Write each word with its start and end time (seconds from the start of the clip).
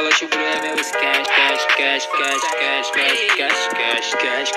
calote 0.00 0.26
pro 0.28 0.40
é 0.40 0.62
meu 0.62 0.76
cash, 0.76 1.28
cash, 1.36 1.66
cash, 1.76 2.06
cash, 2.06 2.46
cash, 2.56 2.90
cash, 2.90 3.30
cash, 3.30 4.10
cash, 4.12 4.12
cash, 4.12 4.52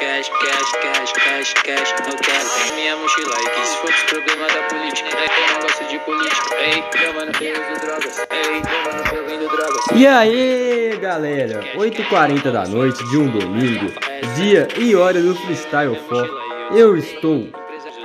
cash, 0.00 0.30
cash, 0.40 0.72
cash, 0.80 1.12
cash, 1.12 1.52
cash, 1.52 1.94
não 2.06 2.16
quero 2.16 2.74
minha 2.74 2.96
mochila 2.96 3.34
e 3.42 3.50
que 3.50 3.66
se 3.66 3.76
for 3.76 3.90
dos 3.90 4.02
problemas 4.04 4.52
da 4.54 4.62
política, 4.62 5.08
é 5.18 5.28
que 5.28 5.40
eu 5.40 5.46
não 5.52 5.60
gosto 5.60 5.84
de 5.84 5.98
política, 5.98 6.56
ei, 6.58 6.84
meu 6.98 7.14
mano, 7.14 7.30
uso 7.30 7.80
drogas, 7.86 8.26
ei, 8.30 8.52
meu 8.52 8.80
mano, 8.84 9.16
eu 9.16 9.26
vendo 9.26 9.50
drogas. 9.50 9.84
E 9.94 10.06
aí, 10.06 10.98
galera, 10.98 11.60
8h40 11.76 12.50
da 12.50 12.64
noite 12.66 13.04
de 13.10 13.18
um 13.18 13.28
domingo, 13.28 13.92
dia 14.36 14.66
e 14.78 14.96
hora 14.96 15.20
do 15.20 15.34
Freestyle 15.34 15.96
For. 16.08 16.26
Eu 16.74 16.96
estou 16.96 17.48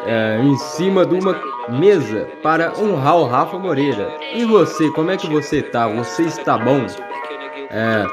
é, 0.06 0.40
em 0.42 0.58
cima 0.58 1.06
de 1.06 1.16
uma 1.16 1.34
mesa 1.72 2.28
para 2.44 2.74
honrar 2.80 3.18
o 3.18 3.26
Rafa 3.26 3.58
Moreira. 3.58 4.10
E 4.34 4.46
você, 4.46 4.90
como 4.92 5.12
é 5.12 5.18
que 5.18 5.28
você 5.28 5.62
tá? 5.62 5.88
Você 5.88 6.24
está 6.24 6.58
bom? 6.58 6.86
É, 7.70 8.06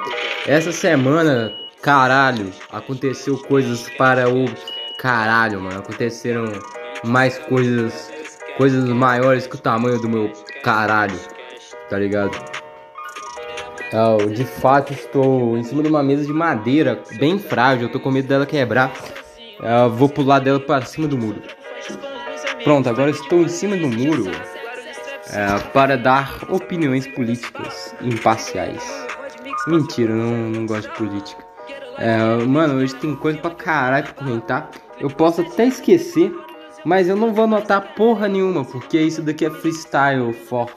essa 0.47 0.73
semana, 0.73 1.53
caralho, 1.83 2.51
aconteceu 2.71 3.37
coisas 3.39 3.89
para 3.97 4.29
o 4.29 4.45
caralho, 4.99 5.61
mano. 5.61 5.81
Aconteceram 5.81 6.53
mais 7.05 7.39
coisas, 7.39 8.11
coisas 8.57 8.89
maiores 8.89 9.47
que 9.47 9.57
o 9.57 9.59
tamanho 9.59 10.01
do 10.01 10.09
meu 10.09 10.33
caralho, 10.63 11.19
tá 11.91 11.99
ligado? 11.99 12.39
Eu, 13.93 14.29
de 14.29 14.45
fato, 14.45 14.93
estou 14.93 15.57
em 15.57 15.65
cima 15.65 15.83
de 15.83 15.89
uma 15.89 16.03
mesa 16.03 16.25
de 16.25 16.33
madeira 16.33 17.03
bem 17.19 17.39
frágil. 17.39 17.87
Eu 17.87 17.93
tô 17.93 17.99
com 17.99 18.11
medo 18.11 18.29
dela 18.29 18.45
quebrar. 18.45 18.93
Eu 19.61 19.91
vou 19.91 20.09
pular 20.09 20.39
dela 20.39 20.61
para 20.61 20.85
cima 20.85 21.09
do 21.09 21.17
muro. 21.17 21.43
Pronto, 22.65 22.89
agora 22.89 23.11
estou 23.11 23.43
em 23.43 23.49
cima 23.49 23.77
do 23.77 23.89
muro 23.89 24.31
é, 25.33 25.59
para 25.73 25.97
dar 25.97 26.45
opiniões 26.49 27.07
políticas 27.07 27.95
imparciais. 28.01 28.83
Mentira, 29.67 30.15
não, 30.15 30.51
não 30.51 30.67
gosto 30.67 30.89
de 30.89 30.97
política. 30.97 31.45
É, 31.99 32.45
mano, 32.45 32.75
hoje 32.75 32.95
tem 32.95 33.15
coisa 33.15 33.39
pra 33.39 33.51
caralho 33.51 34.05
pra 34.05 34.15
comentar. 34.15 34.71
Eu 35.01 35.11
posso 35.11 35.41
até 35.41 35.67
esquecer, 35.67 36.33
mas 36.85 37.09
eu 37.09 37.17
não 37.17 37.33
vou 37.33 37.45
anotar 37.45 37.95
porra 37.95 38.29
nenhuma, 38.29 38.65
porque 38.65 38.99
isso 38.99 39.23
daqui 39.23 39.45
é 39.45 39.51
freestyle 39.51 40.33
for. 40.33 40.71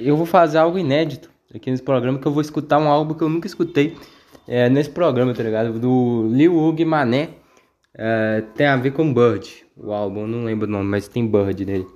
Eu 0.00 0.16
vou 0.16 0.26
fazer 0.26 0.58
algo 0.58 0.78
inédito 0.78 1.30
aqui 1.54 1.70
nesse 1.70 1.82
programa, 1.82 2.18
que 2.18 2.26
eu 2.26 2.32
vou 2.32 2.40
escutar 2.40 2.78
um 2.78 2.88
álbum 2.88 3.14
que 3.14 3.22
eu 3.22 3.28
nunca 3.28 3.46
escutei 3.46 3.96
é, 4.46 4.68
nesse 4.68 4.90
programa, 4.90 5.34
tá 5.34 5.42
ligado? 5.42 5.78
Do 5.78 6.28
Lil 6.32 6.56
Hug 6.56 6.84
Mané. 6.84 7.30
É, 8.00 8.44
tem 8.54 8.68
a 8.68 8.76
ver 8.76 8.92
com 8.92 9.12
Bird, 9.12 9.66
o 9.76 9.92
álbum, 9.92 10.24
não 10.24 10.44
lembro 10.44 10.68
o 10.68 10.70
nome, 10.70 10.88
mas 10.88 11.08
tem 11.08 11.26
Bird 11.26 11.66
nele. 11.66 11.86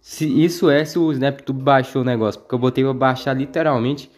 Se, 0.00 0.44
isso 0.44 0.70
é 0.70 0.84
se 0.84 0.98
o 1.00 1.10
SnapTube 1.10 1.60
baixou 1.60 2.02
o 2.02 2.04
negócio, 2.04 2.40
porque 2.40 2.54
eu 2.54 2.58
botei 2.60 2.84
pra 2.84 2.94
baixar 2.94 3.34
literalmente 3.34 4.08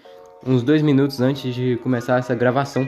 uns 0.46 0.62
dois 0.62 0.82
minutos 0.82 1.18
antes 1.20 1.54
de 1.54 1.78
começar 1.82 2.18
essa 2.18 2.34
gravação. 2.34 2.86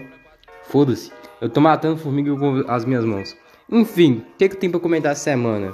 Foda-se, 0.65 1.11
eu 1.41 1.49
tô 1.49 1.63
matando 1.63 1.97
formiga 1.97 2.37
com 2.37 2.63
as 2.69 2.85
minhas 2.85 3.07
mãos. 3.07 3.35
Enfim, 3.71 4.23
o 4.35 4.37
que, 4.37 4.51
que 4.51 4.57
tem 4.57 4.71
pra 4.71 4.79
comentar 4.79 5.13
essa 5.13 5.25
semana? 5.25 5.73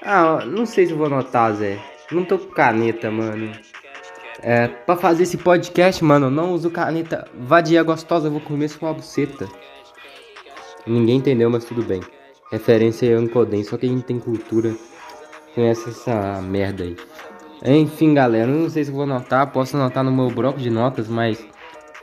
Ah, 0.00 0.44
não 0.46 0.64
sei 0.64 0.86
se 0.86 0.92
eu 0.92 0.98
vou 0.98 1.06
anotar, 1.06 1.52
Zé. 1.54 1.76
Não 2.12 2.24
tô 2.24 2.38
com 2.38 2.52
caneta, 2.52 3.10
mano. 3.10 3.50
É, 4.40 4.68
pra 4.68 4.96
fazer 4.96 5.24
esse 5.24 5.36
podcast, 5.36 6.04
mano, 6.04 6.26
eu 6.26 6.30
não 6.30 6.52
uso 6.52 6.70
caneta 6.70 7.26
vadia 7.34 7.82
gostosa, 7.82 8.28
eu 8.28 8.32
vou 8.32 8.40
comer 8.40 8.68
sua 8.68 8.92
buceta. 8.92 9.48
Ninguém 10.86 11.16
entendeu, 11.16 11.50
mas 11.50 11.64
tudo 11.64 11.82
bem. 11.82 12.00
Referência 12.50 13.06
é 13.06 13.14
Ancoden, 13.14 13.64
só 13.64 13.76
quem 13.76 14.00
tem 14.00 14.20
cultura 14.20 14.74
conhece 15.54 15.88
essa 15.88 16.40
merda 16.40 16.84
aí. 16.84 16.96
Enfim, 17.64 18.14
galera, 18.14 18.46
não 18.46 18.70
sei 18.70 18.84
se 18.84 18.90
vou 18.90 19.02
anotar, 19.02 19.50
posso 19.50 19.76
anotar 19.76 20.04
no 20.04 20.12
meu 20.12 20.30
bloco 20.30 20.58
de 20.58 20.70
notas, 20.70 21.08
mas. 21.08 21.44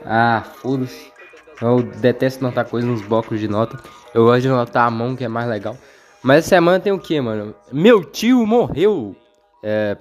Ah, 0.03 0.43
foda-se. 0.57 1.13
Eu 1.61 1.81
detesto 1.81 2.43
anotar 2.43 2.65
coisas 2.65 2.89
nos 2.89 3.01
blocos 3.03 3.39
de 3.39 3.47
nota. 3.47 3.79
Eu 4.13 4.25
gosto 4.25 4.41
de 4.41 4.49
anotar 4.49 4.87
a 4.87 4.91
mão, 4.91 5.15
que 5.15 5.23
é 5.23 5.27
mais 5.29 5.47
legal. 5.47 5.77
Mas 6.21 6.39
essa 6.39 6.49
semana 6.49 6.79
tem 6.79 6.91
o 6.91 6.99
que, 6.99 7.21
mano? 7.21 7.55
Meu 7.71 8.03
tio 8.03 8.45
morreu! 8.45 9.15
É. 9.61 9.95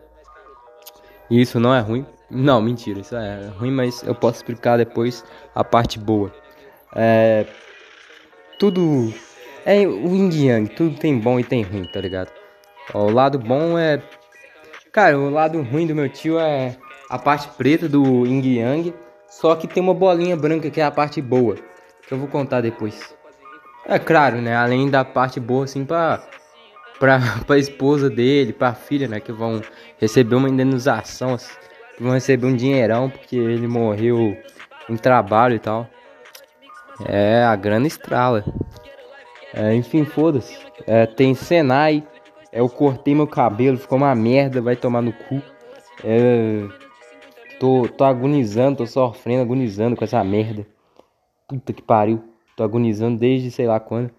Isso 1.30 1.60
não 1.60 1.74
é 1.74 1.80
ruim. 1.80 2.04
Não, 2.28 2.60
mentira, 2.60 3.00
isso 3.00 3.14
é 3.14 3.48
ruim, 3.58 3.70
mas 3.70 4.02
eu 4.02 4.14
posso 4.14 4.38
explicar 4.38 4.78
depois 4.78 5.22
a 5.54 5.62
parte 5.62 5.98
boa. 5.98 6.32
É 6.96 7.46
tudo 8.58 9.12
é 9.64 9.86
o 9.86 10.14
yin 10.14 10.30
yang, 10.32 10.68
tudo 10.68 10.96
tem 10.98 11.18
bom 11.18 11.38
e 11.38 11.44
tem 11.44 11.62
ruim, 11.62 11.84
tá 11.84 12.00
ligado? 12.00 12.30
Ó, 12.92 13.06
o 13.06 13.10
lado 13.10 13.38
bom 13.38 13.78
é. 13.78 14.02
Cara, 14.90 15.18
o 15.18 15.30
lado 15.30 15.62
ruim 15.62 15.86
do 15.86 15.94
meu 15.94 16.08
tio 16.08 16.38
é 16.38 16.76
a 17.08 17.18
parte 17.18 17.48
preta 17.56 17.88
do 17.88 18.26
yin 18.26 18.42
yang, 18.58 18.94
só 19.28 19.54
que 19.54 19.66
tem 19.66 19.82
uma 19.82 19.94
bolinha 19.94 20.36
branca 20.36 20.70
que 20.70 20.80
é 20.80 20.84
a 20.84 20.90
parte 20.90 21.22
boa, 21.22 21.56
que 22.06 22.12
eu 22.12 22.18
vou 22.18 22.28
contar 22.28 22.60
depois. 22.60 23.14
É 23.86 23.98
claro, 23.98 24.40
né? 24.40 24.54
Além 24.54 24.90
da 24.90 25.04
parte 25.04 25.40
boa, 25.40 25.64
assim, 25.64 25.84
pra, 25.84 26.22
pra, 26.98 27.20
pra 27.46 27.58
esposa 27.58 28.10
dele, 28.10 28.52
pra 28.52 28.74
filha, 28.74 29.08
né? 29.08 29.20
Que 29.20 29.32
vão 29.32 29.62
receber 29.98 30.34
uma 30.34 30.48
indenização, 30.48 31.34
assim, 31.34 31.52
vão 32.00 32.12
receber 32.12 32.46
um 32.46 32.56
dinheirão 32.56 33.08
porque 33.08 33.36
ele 33.36 33.66
morreu 33.66 34.36
em 34.88 34.96
trabalho 34.96 35.56
e 35.56 35.58
tal. 35.58 35.88
É, 37.06 37.44
a 37.44 37.56
grana 37.56 37.86
estrala. 37.86 38.44
É, 39.54 39.74
enfim, 39.74 40.04
foda-se. 40.04 40.56
É, 40.86 41.06
tem 41.06 41.34
Senai. 41.34 42.06
É, 42.50 42.60
eu 42.60 42.68
cortei 42.68 43.14
meu 43.14 43.26
cabelo, 43.26 43.78
ficou 43.78 43.98
uma 43.98 44.14
merda, 44.14 44.60
vai 44.60 44.76
tomar 44.76 45.02
no 45.02 45.12
cu. 45.12 45.42
É, 46.04 46.66
tô, 47.58 47.88
tô 47.88 48.04
agonizando, 48.04 48.78
tô 48.78 48.86
sofrendo, 48.86 49.42
agonizando 49.42 49.96
com 49.96 50.04
essa 50.04 50.22
merda. 50.22 50.66
Puta 51.48 51.72
que 51.72 51.82
pariu. 51.82 52.22
Tô 52.56 52.62
agonizando 52.62 53.18
desde 53.18 53.50
sei 53.50 53.66
lá 53.66 53.80
quando. 53.80 54.10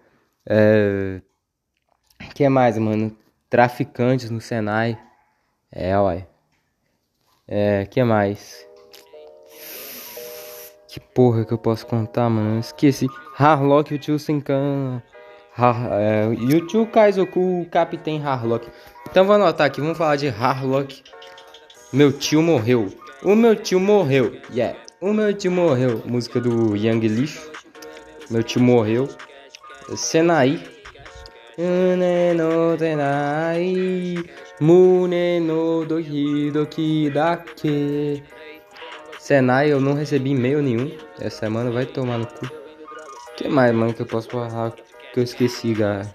É. 0.46 1.20
que 2.34 2.48
mais, 2.48 2.78
mano? 2.78 3.16
Traficantes 3.48 4.30
no 4.30 4.40
Senai. 4.40 4.98
É, 5.70 5.98
uai. 5.98 6.26
É, 7.46 7.86
que 7.86 8.02
mais? 8.02 8.66
Que 10.94 11.00
porra 11.00 11.44
que 11.44 11.52
eu 11.52 11.58
posso 11.58 11.84
contar, 11.88 12.30
mano? 12.30 12.60
Esqueci. 12.60 13.08
Harlock 13.36 13.92
e 13.92 13.96
o 13.96 13.98
tio 13.98 14.16
Senkan. 14.16 15.02
É, 15.90 16.28
e 16.38 16.54
o 16.54 16.64
tio 16.68 16.86
Kaizoku, 16.86 17.62
o 17.62 17.66
Capitão 17.68 18.24
Harlock. 18.24 18.68
Então 19.10 19.24
vou 19.24 19.34
anotar 19.34 19.66
aqui, 19.66 19.80
vamos 19.80 19.98
falar 19.98 20.14
de 20.14 20.28
Harlock. 20.28 21.02
Meu 21.92 22.12
tio 22.12 22.40
morreu. 22.40 22.94
O 23.24 23.34
meu 23.34 23.56
tio 23.56 23.80
morreu. 23.80 24.36
Yeah. 24.52 24.78
O 25.00 25.12
meu 25.12 25.34
tio 25.34 25.50
morreu. 25.50 26.00
Música 26.06 26.40
do 26.40 26.76
Young 26.76 27.00
Lixo. 27.00 27.50
Meu 28.30 28.44
tio 28.44 28.62
morreu. 28.62 29.08
Senai. 29.96 30.62
no 31.58 32.76
tenai. 32.78 34.14
Mune 34.60 35.40
no 35.40 35.84
doki 35.84 36.52
doki 36.52 37.10
dake. 37.10 38.22
Senai, 39.24 39.72
eu 39.72 39.80
não 39.80 39.94
recebi 39.94 40.32
e-mail 40.32 40.60
nenhum. 40.60 40.90
Essa 41.18 41.46
semana 41.46 41.70
vai 41.70 41.86
tomar 41.86 42.18
no 42.18 42.26
cu. 42.26 42.46
Que 43.38 43.48
mais, 43.48 43.74
mano, 43.74 43.94
que 43.94 44.02
eu 44.02 44.06
posso 44.06 44.28
falar 44.28 44.72
que 45.14 45.18
eu 45.18 45.24
esqueci, 45.24 45.72
galera? 45.72 46.12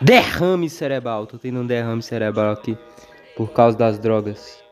Derrame 0.00 0.70
cerebral. 0.70 1.26
Tô 1.26 1.36
tendo 1.36 1.58
um 1.58 1.66
derrame 1.66 2.00
cerebral 2.00 2.52
aqui 2.52 2.78
por 3.36 3.50
causa 3.50 3.76
das 3.76 3.98
drogas. 3.98 4.62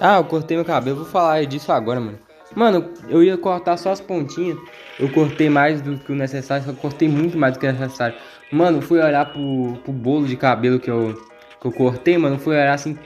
Ah, 0.00 0.16
eu 0.16 0.24
cortei 0.24 0.56
meu 0.56 0.66
cabelo. 0.66 0.96
Vou 0.96 1.06
falar 1.06 1.46
disso 1.46 1.70
agora, 1.70 2.00
mano. 2.00 2.18
Mano, 2.52 2.92
eu 3.08 3.22
ia 3.22 3.38
cortar 3.38 3.76
só 3.76 3.92
as 3.92 4.00
pontinhas. 4.00 4.58
Eu 4.98 5.08
cortei 5.12 5.48
mais 5.48 5.80
do 5.80 5.96
que 5.98 6.10
o 6.10 6.16
necessário. 6.16 6.64
Só 6.64 6.72
cortei 6.72 7.08
muito 7.08 7.38
mais 7.38 7.52
do 7.52 7.60
que 7.60 7.66
o 7.68 7.72
necessário. 7.72 8.16
Mano, 8.50 8.82
fui 8.82 8.98
olhar 8.98 9.26
pro, 9.26 9.78
pro 9.84 9.92
bolo 9.92 10.26
de 10.26 10.36
cabelo 10.36 10.80
que 10.80 10.90
eu, 10.90 11.14
que 11.60 11.66
eu 11.68 11.70
cortei, 11.70 12.18
mano. 12.18 12.40
Fui 12.40 12.56
olhar 12.56 12.74
assim. 12.74 12.98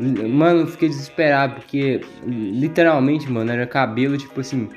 Mano, 0.00 0.66
fiquei 0.66 0.88
desesperado, 0.88 1.54
porque 1.56 2.00
literalmente, 2.24 3.30
mano, 3.30 3.50
era 3.50 3.66
cabelo, 3.66 4.16
tipo 4.16 4.40
assim. 4.40 4.68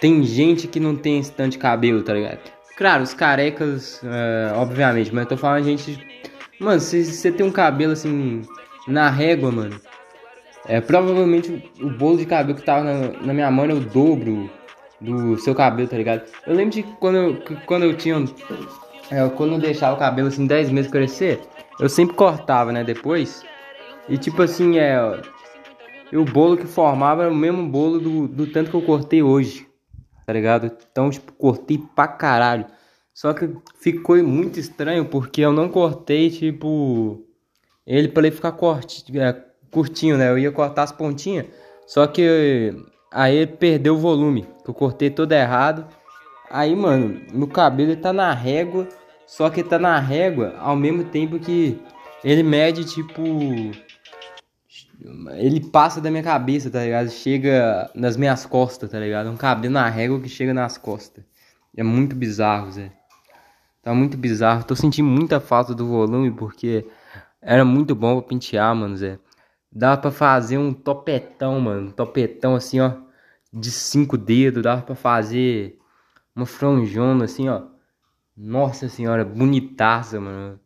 Tem 0.00 0.22
gente 0.24 0.66
que 0.66 0.80
não 0.80 0.96
tem 0.96 1.18
esse 1.18 1.32
tanto 1.32 1.52
de 1.52 1.58
cabelo, 1.58 2.02
tá 2.02 2.14
ligado? 2.14 2.40
Claro, 2.76 3.02
os 3.02 3.14
carecas, 3.14 4.02
uh, 4.02 4.56
obviamente, 4.56 5.14
mas 5.14 5.24
eu 5.24 5.28
tô 5.28 5.36
falando 5.36 5.64
gente. 5.64 5.98
Mano, 6.58 6.80
se 6.80 7.04
você 7.04 7.30
tem 7.30 7.46
um 7.46 7.50
cabelo 7.50 7.92
assim, 7.92 8.42
na 8.88 9.10
régua, 9.10 9.52
mano, 9.52 9.80
é 10.66 10.80
provavelmente 10.80 11.70
o, 11.80 11.90
bolo 11.90 12.16
de 12.16 12.26
cabelo 12.26 12.58
que 12.58 12.64
tava 12.64 12.84
na, 12.84 13.08
na, 13.20 13.34
minha 13.34 13.50
mão 13.50 13.66
é 13.66 13.74
o 13.74 13.80
dobro 13.80 14.50
do 15.00 15.36
seu 15.38 15.54
cabelo, 15.54 15.88
tá 15.88 15.96
ligado? 15.96 16.22
Eu 16.46 16.54
lembro 16.54 16.72
de 16.72 16.82
quando 16.82 17.16
eu, 17.16 17.42
quando 17.66 17.84
eu 17.84 17.94
tinha. 17.96 18.24
É, 19.10 19.28
quando 19.28 19.52
eu 19.52 19.58
deixava 19.58 19.94
o 19.94 19.98
cabelo 19.98 20.28
assim 20.28 20.46
10 20.46 20.70
meses 20.70 20.90
crescer, 20.90 21.40
eu 21.78 21.88
sempre 21.88 22.16
cortava, 22.16 22.72
né? 22.72 22.82
Depois. 22.82 23.44
E 24.08 24.18
tipo 24.18 24.42
assim, 24.42 24.78
é. 24.78 24.96
E 26.12 26.16
o 26.16 26.24
bolo 26.24 26.56
que 26.56 26.66
formava 26.66 27.24
era 27.24 27.32
o 27.32 27.36
mesmo 27.36 27.66
bolo 27.68 27.98
do, 27.98 28.28
do 28.28 28.46
tanto 28.46 28.70
que 28.70 28.76
eu 28.76 28.82
cortei 28.82 29.22
hoje. 29.22 29.66
Tá 30.26 30.32
ligado? 30.32 30.70
Então, 30.90 31.10
tipo, 31.10 31.32
cortei 31.32 31.78
pra 31.94 32.06
caralho. 32.06 32.66
Só 33.12 33.32
que 33.32 33.48
ficou 33.80 34.16
muito 34.22 34.58
estranho 34.58 35.04
porque 35.04 35.40
eu 35.40 35.52
não 35.52 35.68
cortei, 35.68 36.30
tipo. 36.30 37.24
Ele 37.86 38.08
pra 38.08 38.26
ele 38.26 38.34
ficar 38.34 38.52
corte, 38.52 39.04
é, 39.18 39.44
curtinho, 39.70 40.16
né? 40.16 40.30
Eu 40.30 40.38
ia 40.38 40.50
cortar 40.50 40.84
as 40.84 40.92
pontinhas, 40.92 41.46
só 41.86 42.06
que 42.06 42.74
aí 43.12 43.36
ele 43.36 43.46
perdeu 43.46 43.94
o 43.94 43.98
volume, 43.98 44.46
eu 44.66 44.72
cortei 44.72 45.10
todo 45.10 45.32
errado. 45.32 45.86
Aí, 46.50 46.74
mano, 46.74 47.20
meu 47.32 47.48
cabelo 47.48 47.90
ele 47.90 48.00
tá 48.00 48.12
na 48.12 48.32
régua, 48.32 48.88
só 49.26 49.50
que 49.50 49.62
tá 49.62 49.78
na 49.78 49.98
régua 49.98 50.54
ao 50.58 50.76
mesmo 50.76 51.04
tempo 51.04 51.38
que 51.38 51.78
ele 52.22 52.42
mede 52.42 52.84
tipo 52.84 53.22
ele 55.36 55.60
passa 55.60 56.00
da 56.00 56.10
minha 56.10 56.22
cabeça, 56.22 56.70
tá 56.70 56.82
ligado? 56.82 57.10
Chega 57.10 57.90
nas 57.94 58.16
minhas 58.16 58.46
costas, 58.46 58.90
tá 58.90 58.98
ligado? 58.98 59.30
Um 59.30 59.36
cabelo 59.36 59.74
na 59.74 59.88
régua 59.88 60.20
que 60.20 60.28
chega 60.28 60.54
nas 60.54 60.78
costas. 60.78 61.24
É 61.76 61.82
muito 61.82 62.14
bizarro, 62.14 62.70
Zé. 62.70 62.92
Tá 63.82 63.92
muito 63.92 64.16
bizarro. 64.16 64.64
Tô 64.64 64.74
sentindo 64.74 65.08
muita 65.08 65.40
falta 65.40 65.74
do 65.74 65.86
volume 65.86 66.30
porque 66.30 66.86
era 67.42 67.64
muito 67.64 67.94
bom 67.94 68.20
pra 68.20 68.28
pentear, 68.28 68.74
mano, 68.74 68.96
Zé. 68.96 69.18
Dava 69.70 70.00
pra 70.00 70.10
fazer 70.10 70.56
um 70.56 70.72
topetão, 70.72 71.60
mano. 71.60 71.88
Um 71.88 71.90
topetão 71.90 72.54
assim, 72.54 72.80
ó. 72.80 72.92
De 73.52 73.70
cinco 73.70 74.16
dedos. 74.16 74.62
Dava 74.62 74.82
pra 74.82 74.94
fazer 74.94 75.78
uma 76.34 76.46
franjona 76.46 77.24
assim, 77.24 77.48
ó. 77.48 77.62
Nossa 78.36 78.88
senhora, 78.88 79.24
bonitaça, 79.24 80.20
mano. 80.20 80.58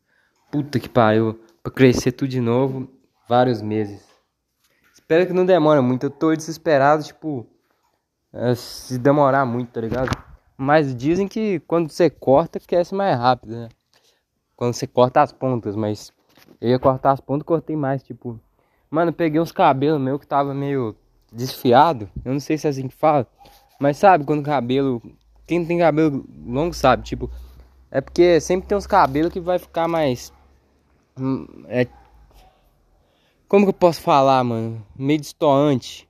Puta 0.51 0.79
que 0.79 0.89
pariu. 0.89 1.41
Pra 1.63 1.73
crescer 1.73 2.13
tudo 2.13 2.29
de 2.29 2.41
novo, 2.41 2.89
vários 3.29 3.61
meses. 3.61 4.08
Espero 5.09 5.27
que 5.27 5.33
não 5.33 5.47
demore 5.47 5.81
muito. 5.81 6.05
Eu 6.05 6.11
tô 6.11 6.37
desesperado, 6.37 7.03
tipo. 7.03 7.47
É, 8.31 8.55
se 8.55 8.99
demorar 8.99 9.47
muito, 9.47 9.71
tá 9.71 9.81
ligado? 9.81 10.11
Mas 10.55 10.95
dizem 10.95 11.27
que 11.27 11.61
quando 11.61 11.91
você 11.91 12.11
corta, 12.11 12.61
cresce 12.61 12.95
mais 12.95 13.19
rápido, 13.19 13.57
né? 13.57 13.69
Quando 14.55 14.75
você 14.75 14.87
corta 14.87 15.23
as 15.23 15.33
pontas, 15.33 15.75
mas 15.75 16.13
eu 16.61 16.69
ia 16.69 16.79
cortar 16.79 17.13
as 17.13 17.23
pontas, 17.23 17.47
cortei 17.47 17.75
mais, 17.75 18.03
tipo. 18.03 18.39
Mano, 18.91 19.11
peguei 19.11 19.41
uns 19.41 19.51
cabelos 19.51 19.99
meus 19.99 20.21
que 20.21 20.27
tava 20.27 20.53
meio 20.53 20.95
desfiado. 21.33 22.11
Eu 22.23 22.35
não 22.35 22.41
sei 22.41 22.59
se 22.59 22.67
é 22.67 22.71
assim 22.71 22.87
que 22.87 22.95
fala. 22.95 23.27
Mas 23.81 23.97
sabe 23.97 24.27
quando 24.27 24.43
cabelo. 24.43 25.01
Quem 25.47 25.65
tem 25.65 25.79
cabelo 25.79 26.23
longo 26.45 26.75
sabe, 26.75 27.03
tipo. 27.05 27.31
É 27.91 28.03
porque 28.03 28.43
sempre 28.43 28.69
tem 28.69 28.77
uns 28.77 28.87
cabelos 28.87 29.33
que 29.33 29.41
vai 29.41 29.59
ficar 29.59 29.89
mais. 29.89 30.35
Hum, 31.19 31.65
é 31.67 31.87
como 33.49 33.65
que 33.65 33.71
eu 33.71 33.75
posso 33.75 34.03
falar, 34.03 34.45
mano? 34.45 34.85
Meio 34.95 35.19
destoante. 35.19 36.07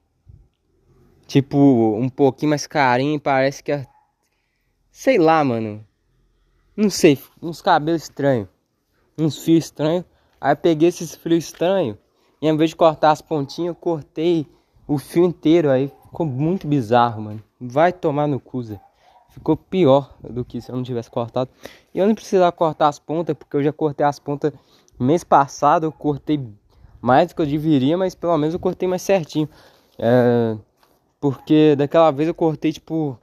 Tipo, 1.27 1.97
um 1.97 2.09
pouquinho 2.09 2.51
mais 2.51 2.67
carinho, 2.67 3.21
parece 3.21 3.63
que 3.63 3.71
é. 3.71 3.87
Sei 4.91 5.19
lá, 5.19 5.45
mano. 5.45 5.87
Não 6.77 6.91
sei, 6.91 7.19
uns 7.41 7.63
cabelos 7.63 8.03
estranhos. 8.03 8.49
Uns 9.17 9.39
fios 9.39 9.67
estranhos. 9.67 10.05
Aí 10.41 10.53
eu 10.53 10.57
peguei 10.57 10.89
esses 10.89 11.15
fios 11.15 11.45
estranhos. 11.45 11.97
E 12.43 12.49
ao 12.49 12.55
invés 12.55 12.71
de 12.71 12.77
cortar 12.77 13.13
as 13.13 13.23
pontinhas, 13.23 13.69
eu 13.69 13.75
cortei 13.75 14.47
o 14.87 14.99
fio 14.99 15.25
inteiro. 15.25 15.71
Aí 15.71 15.93
ficou 16.05 16.27
muito 16.27 16.67
bizarro, 16.67 17.23
mano. 17.23 17.43
Vai 17.61 17.93
tomar 17.93 18.27
no 18.27 18.41
cu, 18.41 18.63
Zé. 18.63 18.81
Ficou 19.31 19.57
pior 19.57 20.17
do 20.23 20.45
que 20.45 20.61
se 20.61 20.71
eu 20.71 20.77
não 20.77 20.83
tivesse 20.83 21.11
cortado. 21.11 21.51
E 21.95 21.99
eu 21.99 22.07
não 22.07 22.15
precisava 22.15 22.51
cortar 22.51 22.89
as 22.89 22.99
pontas, 22.99 23.37
porque 23.37 23.57
eu 23.57 23.63
já 23.63 23.73
cortei 23.73 24.05
as 24.05 24.19
pontas 24.19 24.53
mês 24.99 25.23
passado. 25.23 25.85
Eu 25.85 25.93
cortei 25.93 26.41
mais 27.01 27.29
do 27.29 27.35
que 27.35 27.43
eu 27.43 27.47
deveria, 27.47 27.97
mas 27.97 28.15
pelo 28.15 28.37
menos 28.37 28.55
eu 28.55 28.61
cortei 28.61 28.89
mais 28.89 29.03
certinho. 29.03 29.49
É, 29.99 30.57
porque 31.21 31.75
daquela 31.77 32.11
vez 32.11 32.29
eu 32.29 32.35
cortei, 32.35 32.73
tipo, 32.73 33.19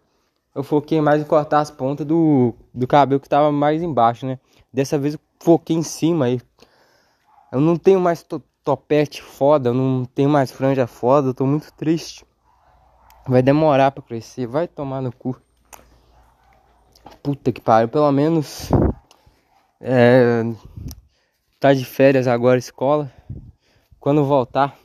eu 0.54 0.63
foquei 0.63 1.01
mais 1.01 1.22
em 1.22 1.25
cortar 1.25 1.60
as 1.60 1.72
pontas 1.72 2.06
do, 2.06 2.54
do 2.74 2.88
cabelo 2.88 3.19
que 3.19 3.30
tava 3.30 3.51
mais 3.51 3.81
embaixo, 3.81 4.25
né? 4.25 4.39
Dessa 4.74 4.98
vez 4.98 5.13
eu 5.13 5.19
foquei 5.39 5.75
em 5.75 5.83
cima 5.83 6.25
aí. 6.25 6.42
Eu 7.51 7.60
não 7.60 7.77
tenho 7.77 8.00
mais 8.00 8.24
to 8.24 8.42
topete 8.63 9.22
foda, 9.22 9.69
eu 9.69 9.74
não 9.75 10.06
tenho 10.06 10.27
mais 10.27 10.51
franja 10.51 10.88
foda, 10.88 11.30
eu 11.30 11.33
tô 11.33 11.45
muito 11.45 11.72
triste. 11.74 12.25
Vai 13.27 13.42
demorar 13.42 13.92
pra 13.92 14.01
crescer, 14.01 14.48
vai 14.48 14.68
tomar 14.68 15.01
no 15.01 15.12
cu. 15.12 15.39
Puta 17.22 17.51
que 17.51 17.62
pariu, 17.62 17.88
pelo 17.88 18.12
menos. 18.12 18.69
É, 19.80 20.44
tá 21.60 21.74
de 21.74 21.86
férias 21.86 22.27
agora 22.27 22.57
escola 22.57 23.12
quando 24.06 24.24
voltar 24.24 24.78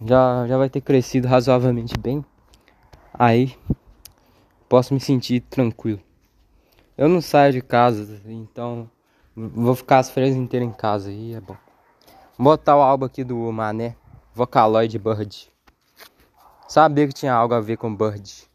já, 0.00 0.46
já 0.46 0.56
vai 0.56 0.70
ter 0.70 0.80
crescido 0.80 1.28
razoavelmente 1.28 1.92
bem. 2.00 2.24
Aí 3.12 3.54
posso 4.66 4.94
me 4.94 4.98
sentir 4.98 5.40
tranquilo. 5.40 6.00
Eu 6.96 7.06
não 7.06 7.20
saio 7.20 7.52
de 7.52 7.60
casa, 7.60 8.18
então 8.24 8.90
vou 9.36 9.74
ficar 9.74 9.98
as 9.98 10.08
férias 10.08 10.34
inteiras 10.34 10.70
em 10.70 10.72
casa 10.72 11.10
aí 11.10 11.34
é 11.34 11.40
bom. 11.42 11.54
Vou 12.38 12.56
botar 12.56 12.78
o 12.78 12.80
álbum 12.80 13.04
aqui 13.04 13.22
do 13.22 13.36
Mané, 13.52 13.94
Vocaloid 14.32 14.98
Bird. 14.98 15.50
Sabia 16.66 17.08
que 17.08 17.12
tinha 17.12 17.34
algo 17.34 17.52
a 17.52 17.60
ver 17.60 17.76
com 17.76 17.94
Bird. 17.94 18.48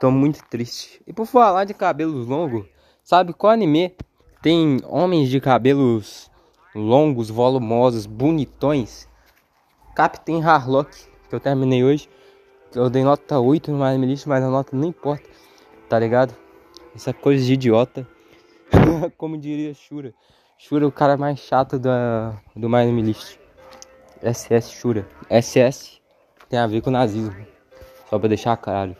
Tô 0.00 0.10
muito 0.10 0.44
triste. 0.50 1.00
E 1.06 1.12
por 1.12 1.24
falar 1.24 1.66
de 1.66 1.72
cabelos 1.72 2.26
longos, 2.26 2.66
sabe 3.04 3.32
qual 3.32 3.52
anime 3.52 3.94
tem 4.42 4.78
homens 4.88 5.28
de 5.28 5.40
cabelos 5.40 6.31
longos, 6.74 7.30
volumosos, 7.30 8.06
bonitões. 8.06 9.08
Captain 9.94 10.42
Harlock, 10.42 10.90
que 11.28 11.34
eu 11.34 11.40
terminei 11.40 11.84
hoje. 11.84 12.08
Eu 12.74 12.88
dei 12.88 13.02
nota 13.02 13.38
8 13.38 13.70
no 13.70 13.84
My 13.84 13.96
List, 14.06 14.26
mas 14.26 14.42
a 14.42 14.48
nota 14.48 14.74
não 14.74 14.88
importa, 14.88 15.28
tá 15.88 15.98
ligado? 15.98 16.34
Essa 16.94 17.10
é 17.10 17.12
coisa 17.12 17.44
de 17.44 17.52
idiota. 17.52 18.06
Como 19.18 19.36
diria 19.36 19.74
Shura. 19.74 20.14
Shura 20.56 20.84
é 20.84 20.86
o 20.88 20.92
cara 20.92 21.16
mais 21.16 21.38
chato 21.38 21.78
da, 21.78 22.34
do 22.56 22.68
My 22.68 22.90
List. 23.02 23.38
SS 24.22 24.70
Shura. 24.70 25.06
SS 25.28 26.00
tem 26.48 26.58
a 26.58 26.66
ver 26.66 26.80
com 26.80 26.90
nazismo. 26.90 27.46
Só 28.08 28.18
pra 28.18 28.28
deixar 28.28 28.56
claro. 28.56 28.96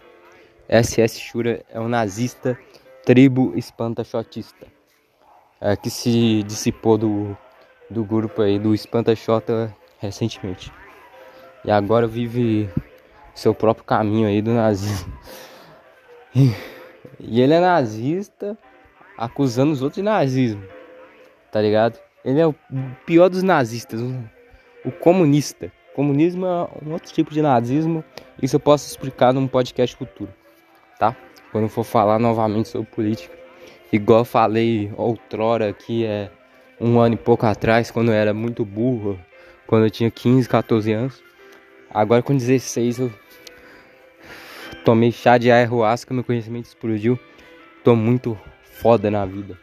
SS 0.69 1.21
Shura 1.21 1.65
é 1.71 1.81
um 1.81 1.89
nazista 1.89 2.59
tribo 3.05 3.53
espanta-shotista. 3.57 4.67
É, 5.61 5.77
que 5.77 5.89
se 5.89 6.43
dissipou 6.43 6.99
do 6.99 7.37
do 7.93 8.05
grupo 8.05 8.43
aí 8.43 8.59
do 8.59 8.75
Espanta 8.75 9.15
Xota 9.15 9.75
recentemente. 10.01 10.73
E 11.65 11.71
agora 11.71 12.07
vive 12.07 12.69
seu 13.35 13.55
próprio 13.55 13.85
caminho 13.85 14.27
aí 14.27 14.43
do 14.43 14.53
nazismo. 14.53 15.13
E 17.25 17.41
ele 17.41 17.55
é 17.55 17.61
nazista 17.61 18.59
acusando 19.17 19.73
os 19.73 19.83
outros 19.83 19.97
de 19.97 20.03
nazismo. 20.03 20.63
Tá 21.51 21.61
ligado? 21.61 21.99
Ele 22.25 22.41
é 22.41 22.47
o 22.47 22.55
pior 23.07 23.29
dos 23.29 23.43
nazistas, 23.43 24.01
o 24.85 24.91
comunista. 24.91 25.71
Comunismo 25.95 26.47
é 26.47 26.69
um 26.85 26.93
outro 26.93 27.13
tipo 27.13 27.33
de 27.33 27.43
nazismo. 27.43 28.03
Isso 28.43 28.57
eu 28.57 28.61
posso 28.61 28.89
explicar 28.89 29.33
num 29.33 29.47
podcast 29.47 29.95
futuro, 29.95 30.33
tá? 30.99 31.15
Quando 31.53 31.69
for 31.69 31.85
falar 31.85 32.19
novamente 32.19 32.69
sobre 32.69 32.91
política. 32.91 33.37
Igual 33.93 34.25
falei 34.25 34.93
outrora 34.97 35.73
que 35.73 36.05
é 36.05 36.31
um 36.83 36.99
ano 36.99 37.15
e 37.15 37.19
pouco 37.19 37.47
atrás, 37.47 37.93
quando 37.93 38.09
eu 38.09 38.15
era 38.15 38.35
muito 38.35 38.65
burro, 38.65 39.19
quando 39.69 39.85
eu 39.85 39.91
tinha 39.91 40.11
15, 40.11 40.49
14 40.49 40.93
anos. 40.93 41.23
Agora 41.89 42.23
com 42.23 42.37
16 42.37 42.99
eu 42.99 43.13
tomei 44.85 45.13
chá 45.13 45.39
de 45.39 45.51
ayahuasca, 45.51 46.13
meu 46.13 46.25
conhecimento 46.25 46.67
explodiu. 46.67 47.19
Tô 47.85 47.95
muito 47.95 48.39
foda 48.65 49.11
na 49.11 49.25
vida. 49.25 49.57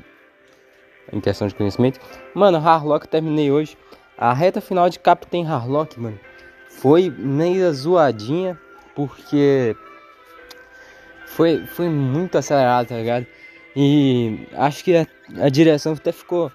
Em 1.11 1.19
questão 1.19 1.47
de 1.47 1.55
conhecimento. 1.55 1.99
Mano, 2.33 2.57
Harlock 2.57 3.07
terminei 3.07 3.51
hoje. 3.51 3.77
A 4.17 4.33
reta 4.33 4.61
final 4.61 4.89
de 4.89 4.99
Captain 4.99 5.45
Harlock, 5.45 5.99
mano, 5.99 6.19
foi 6.69 7.09
meio 7.09 7.73
zoadinha, 7.73 8.59
porque 8.95 9.75
foi, 11.25 11.65
foi 11.65 11.89
muito 11.89 12.38
acelerado, 12.38 12.89
tá 12.89 12.95
ligado? 12.95 13.25
E 13.75 14.47
acho 14.53 14.83
que 14.83 14.95
a, 14.95 15.07
a 15.41 15.49
direção 15.49 15.93
até 15.93 16.11
ficou 16.11 16.51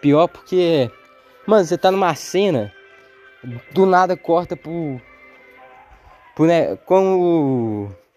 Pior 0.00 0.28
porque, 0.28 0.90
mano, 1.46 1.64
você 1.64 1.76
tá 1.76 1.90
numa 1.90 2.14
cena, 2.14 2.72
do 3.72 3.86
nada 3.86 4.16
corta 4.16 4.56
pro. 4.56 5.00
pro 6.34 6.46
né, 6.46 6.76
com 6.76 7.20
o. 7.20 8.08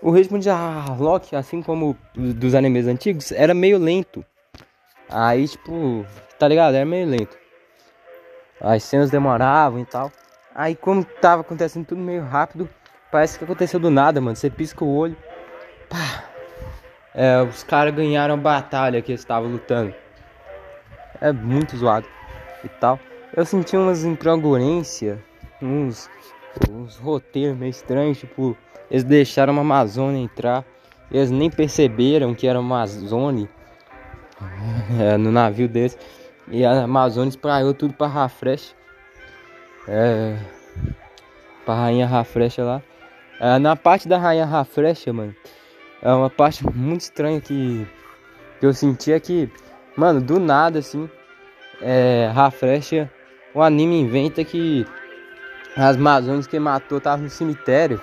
O 0.00 0.12
ritmo 0.12 0.38
de 0.38 0.48
Harlock, 0.48 1.34
assim 1.34 1.60
como 1.60 1.96
dos 2.14 2.54
animes 2.54 2.86
antigos, 2.86 3.32
era 3.32 3.52
meio 3.52 3.78
lento. 3.78 4.24
Aí, 5.10 5.48
tipo, 5.48 6.06
tá 6.38 6.46
ligado? 6.46 6.76
Era 6.76 6.84
meio 6.84 7.08
lento. 7.08 7.36
As 8.60 8.84
cenas 8.84 9.10
demoravam 9.10 9.80
e 9.80 9.84
tal. 9.84 10.12
Aí, 10.54 10.76
como 10.76 11.04
tava 11.04 11.40
acontecendo 11.40 11.84
tudo 11.84 12.00
meio 12.00 12.22
rápido, 12.22 12.68
parece 13.10 13.38
que 13.38 13.44
aconteceu 13.44 13.80
do 13.80 13.90
nada, 13.90 14.20
mano. 14.20 14.36
Você 14.36 14.48
pisca 14.48 14.84
o 14.84 14.96
olho. 14.96 15.16
Pá. 15.88 16.24
É, 17.12 17.42
os 17.42 17.64
caras 17.64 17.92
ganharam 17.92 18.34
a 18.34 18.36
batalha 18.36 19.02
que 19.02 19.10
eles 19.10 19.20
estavam 19.20 19.50
lutando 19.50 19.92
é 21.20 21.32
muito 21.32 21.76
zoado 21.76 22.06
e 22.64 22.68
tal. 22.68 22.98
Eu 23.36 23.44
senti 23.44 23.76
umas 23.76 24.04
incongruências, 24.04 25.18
uns, 25.60 26.10
uns 26.70 26.96
roteiros 26.96 27.56
meio 27.56 27.70
estranhos, 27.70 28.18
tipo, 28.18 28.56
eles 28.90 29.04
deixaram 29.04 29.52
uma 29.52 29.62
Amazônia 29.62 30.20
entrar, 30.22 30.64
eles 31.10 31.30
nem 31.30 31.50
perceberam 31.50 32.34
que 32.34 32.46
era 32.46 32.58
uma 32.58 32.76
Amazônia 32.76 33.48
é, 34.98 35.16
no 35.16 35.30
navio 35.30 35.68
deles, 35.68 35.96
e 36.50 36.64
a 36.64 36.84
Amazônia 36.84 37.28
espraiou 37.28 37.74
tudo 37.74 37.94
para 37.94 38.06
Rafresh, 38.06 38.74
É. 39.86 40.36
Pra 41.64 41.74
rainha 41.74 42.06
Rafrecha 42.06 42.64
lá. 42.64 42.82
É, 43.38 43.58
na 43.58 43.76
parte 43.76 44.08
da 44.08 44.16
rainha 44.16 44.46
Rafrecha, 44.46 45.12
mano. 45.12 45.34
É 46.00 46.10
uma 46.12 46.30
parte 46.30 46.64
muito 46.74 47.02
estranha 47.02 47.40
que, 47.40 47.86
que 48.58 48.64
eu 48.64 48.72
senti 48.72 49.12
é 49.12 49.20
que, 49.20 49.50
mano, 49.98 50.20
do 50.20 50.38
nada 50.38 50.78
assim. 50.78 51.10
É. 51.82 52.30
Rafrecha. 52.32 53.10
O 53.52 53.60
anime 53.60 54.00
inventa 54.00 54.44
que 54.44 54.86
as 55.76 55.96
Amazonas 55.96 56.46
que 56.46 56.58
matou 56.58 57.00
tava 57.00 57.22
no 57.22 57.28
cemitério. 57.28 58.00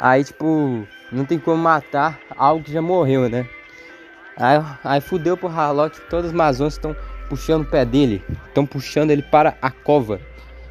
Aí, 0.00 0.22
tipo, 0.24 0.86
não 1.10 1.24
tem 1.24 1.38
como 1.38 1.56
matar 1.56 2.18
algo 2.36 2.64
que 2.64 2.72
já 2.72 2.82
morreu, 2.82 3.28
né? 3.28 3.46
Aí, 4.36 4.58
aí 4.84 5.00
fudeu 5.00 5.36
pro 5.36 5.48
Harlock, 5.48 6.00
todas 6.08 6.26
as 6.26 6.32
Amazonas 6.32 6.74
estão 6.74 6.96
puxando 7.28 7.62
o 7.62 7.70
pé 7.70 7.84
dele, 7.84 8.24
estão 8.48 8.66
puxando 8.66 9.10
ele 9.10 9.22
para 9.22 9.56
a 9.60 9.70
cova. 9.70 10.20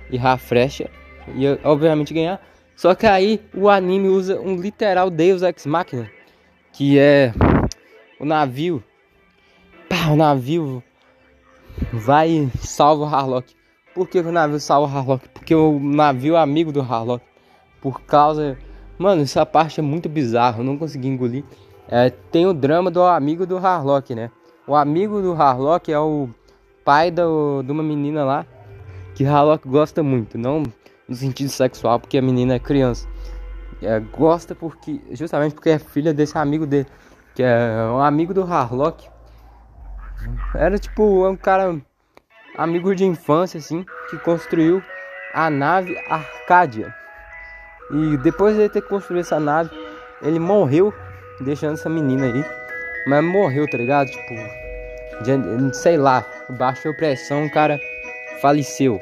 E 0.09 0.17
Rafrecha 0.17 0.89
ia 1.35 1.59
obviamente 1.63 2.13
ganhar. 2.13 2.41
Só 2.75 2.95
que 2.95 3.05
aí 3.05 3.41
o 3.53 3.69
anime 3.69 4.07
usa 4.07 4.39
um 4.39 4.55
literal 4.55 5.09
Deus 5.09 5.41
Ex 5.41 5.65
Machina, 5.65 6.09
que 6.71 6.97
é 6.97 7.33
o 8.19 8.25
navio. 8.25 8.83
O 10.07 10.15
navio 10.15 10.81
vai 11.91 12.29
e 12.29 12.49
salva 12.59 13.03
o 13.03 13.07
Harlock. 13.07 13.53
Por 13.93 14.07
que, 14.07 14.21
que 14.21 14.29
o 14.29 14.31
navio 14.31 14.59
salva 14.59 14.93
o 14.93 14.97
Harlock? 14.97 15.27
Porque 15.29 15.53
o 15.53 15.79
navio 15.79 16.35
é 16.35 16.39
amigo 16.39 16.71
do 16.71 16.81
Harlock. 16.81 17.23
Por 17.81 18.01
causa. 18.01 18.57
Mano, 18.97 19.21
essa 19.21 19.45
parte 19.45 19.79
é 19.79 19.83
muito 19.83 20.09
bizarra, 20.09 20.59
eu 20.59 20.63
não 20.63 20.77
consegui 20.77 21.07
engolir. 21.07 21.43
É, 21.87 22.09
tem 22.09 22.45
o 22.45 22.53
drama 22.53 22.91
do 22.91 23.01
amigo 23.01 23.45
do 23.45 23.57
Harlock, 23.57 24.13
né? 24.13 24.29
O 24.67 24.75
amigo 24.75 25.21
do 25.21 25.33
Harlock 25.33 25.91
é 25.91 25.99
o 25.99 26.29
pai 26.85 27.09
do, 27.09 27.63
de 27.63 27.71
uma 27.71 27.81
menina 27.83 28.23
lá 28.23 28.45
que 29.15 29.25
Harlock 29.25 29.67
gosta 29.67 30.01
muito, 30.01 30.37
não 30.37 30.63
no 31.07 31.15
sentido 31.15 31.49
sexual, 31.49 31.99
porque 31.99 32.17
a 32.17 32.21
menina 32.21 32.55
é 32.55 32.59
criança. 32.59 33.07
É, 33.81 33.99
gosta 33.99 34.53
porque 34.53 35.01
justamente 35.11 35.55
porque 35.55 35.69
é 35.69 35.79
filha 35.79 36.13
desse 36.13 36.37
amigo 36.37 36.65
dele, 36.65 36.87
que 37.33 37.41
é 37.41 37.89
um 37.91 37.99
amigo 37.99 38.33
do 38.33 38.43
Harlock. 38.43 39.07
Era 40.55 40.77
tipo 40.77 41.27
um 41.27 41.35
cara 41.35 41.75
amigo 42.57 42.93
de 42.95 43.05
infância 43.05 43.57
assim, 43.57 43.85
que 44.09 44.17
construiu 44.17 44.83
a 45.33 45.49
nave 45.49 45.97
Arcádia. 46.09 46.93
E 47.91 48.17
depois 48.17 48.55
de 48.55 48.69
ter 48.69 48.81
construído 48.81 49.21
essa 49.21 49.39
nave, 49.39 49.71
ele 50.21 50.39
morreu 50.39 50.93
deixando 51.41 51.73
essa 51.73 51.89
menina 51.89 52.25
aí. 52.25 52.45
Mas 53.07 53.23
morreu, 53.23 53.67
tá 53.69 53.77
ligado? 53.77 54.07
Tipo, 54.07 54.33
de, 55.23 55.75
sei 55.75 55.97
lá, 55.97 56.25
baixou 56.49 56.93
pressão, 56.95 57.45
o 57.45 57.51
cara 57.51 57.79
faleceu. 58.41 59.01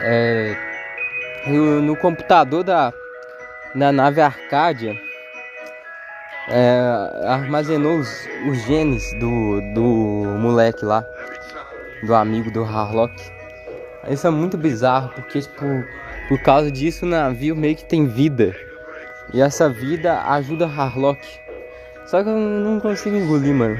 É, 0.00 0.56
no, 1.46 1.96
computador 1.96 2.62
da, 2.62 2.92
da 3.74 3.92
nave 3.92 4.20
Arcádia, 4.20 4.94
é, 6.48 7.26
armazenou 7.26 7.98
os, 7.98 8.28
os 8.48 8.62
genes 8.62 9.12
do, 9.14 9.60
do 9.74 10.38
moleque 10.38 10.84
lá, 10.84 11.04
do 12.02 12.14
amigo 12.14 12.50
do 12.50 12.64
Harlock. 12.64 13.14
Isso 14.08 14.26
é 14.26 14.30
muito 14.30 14.56
bizarro, 14.56 15.10
porque 15.10 15.40
tipo, 15.40 15.64
por 16.28 16.40
causa 16.40 16.70
disso 16.70 17.04
o 17.04 17.08
navio 17.08 17.54
meio 17.54 17.76
que 17.76 17.84
tem 17.84 18.06
vida. 18.06 18.54
E 19.32 19.40
essa 19.40 19.68
vida 19.68 20.22
ajuda 20.22 20.66
Harlock. 20.66 21.20
Só 22.06 22.22
que 22.22 22.28
eu 22.28 22.36
não 22.38 22.80
consigo 22.80 23.16
engolir, 23.16 23.54
mano. 23.54 23.78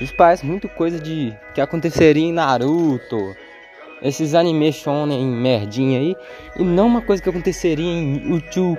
Isso 0.00 0.14
parece 0.14 0.44
muito 0.44 0.68
coisa 0.68 0.98
de 1.00 1.34
que 1.54 1.60
aconteceria 1.60 2.24
em 2.24 2.32
Naruto. 2.32 3.34
Esses 4.02 4.34
anime 4.34 4.70
shonen 4.70 5.24
merdinha 5.24 6.00
aí. 6.00 6.16
E 6.58 6.62
não 6.62 6.86
uma 6.86 7.00
coisa 7.00 7.22
que 7.22 7.28
aconteceria 7.30 7.86
em 7.86 8.34
Uchu. 8.34 8.76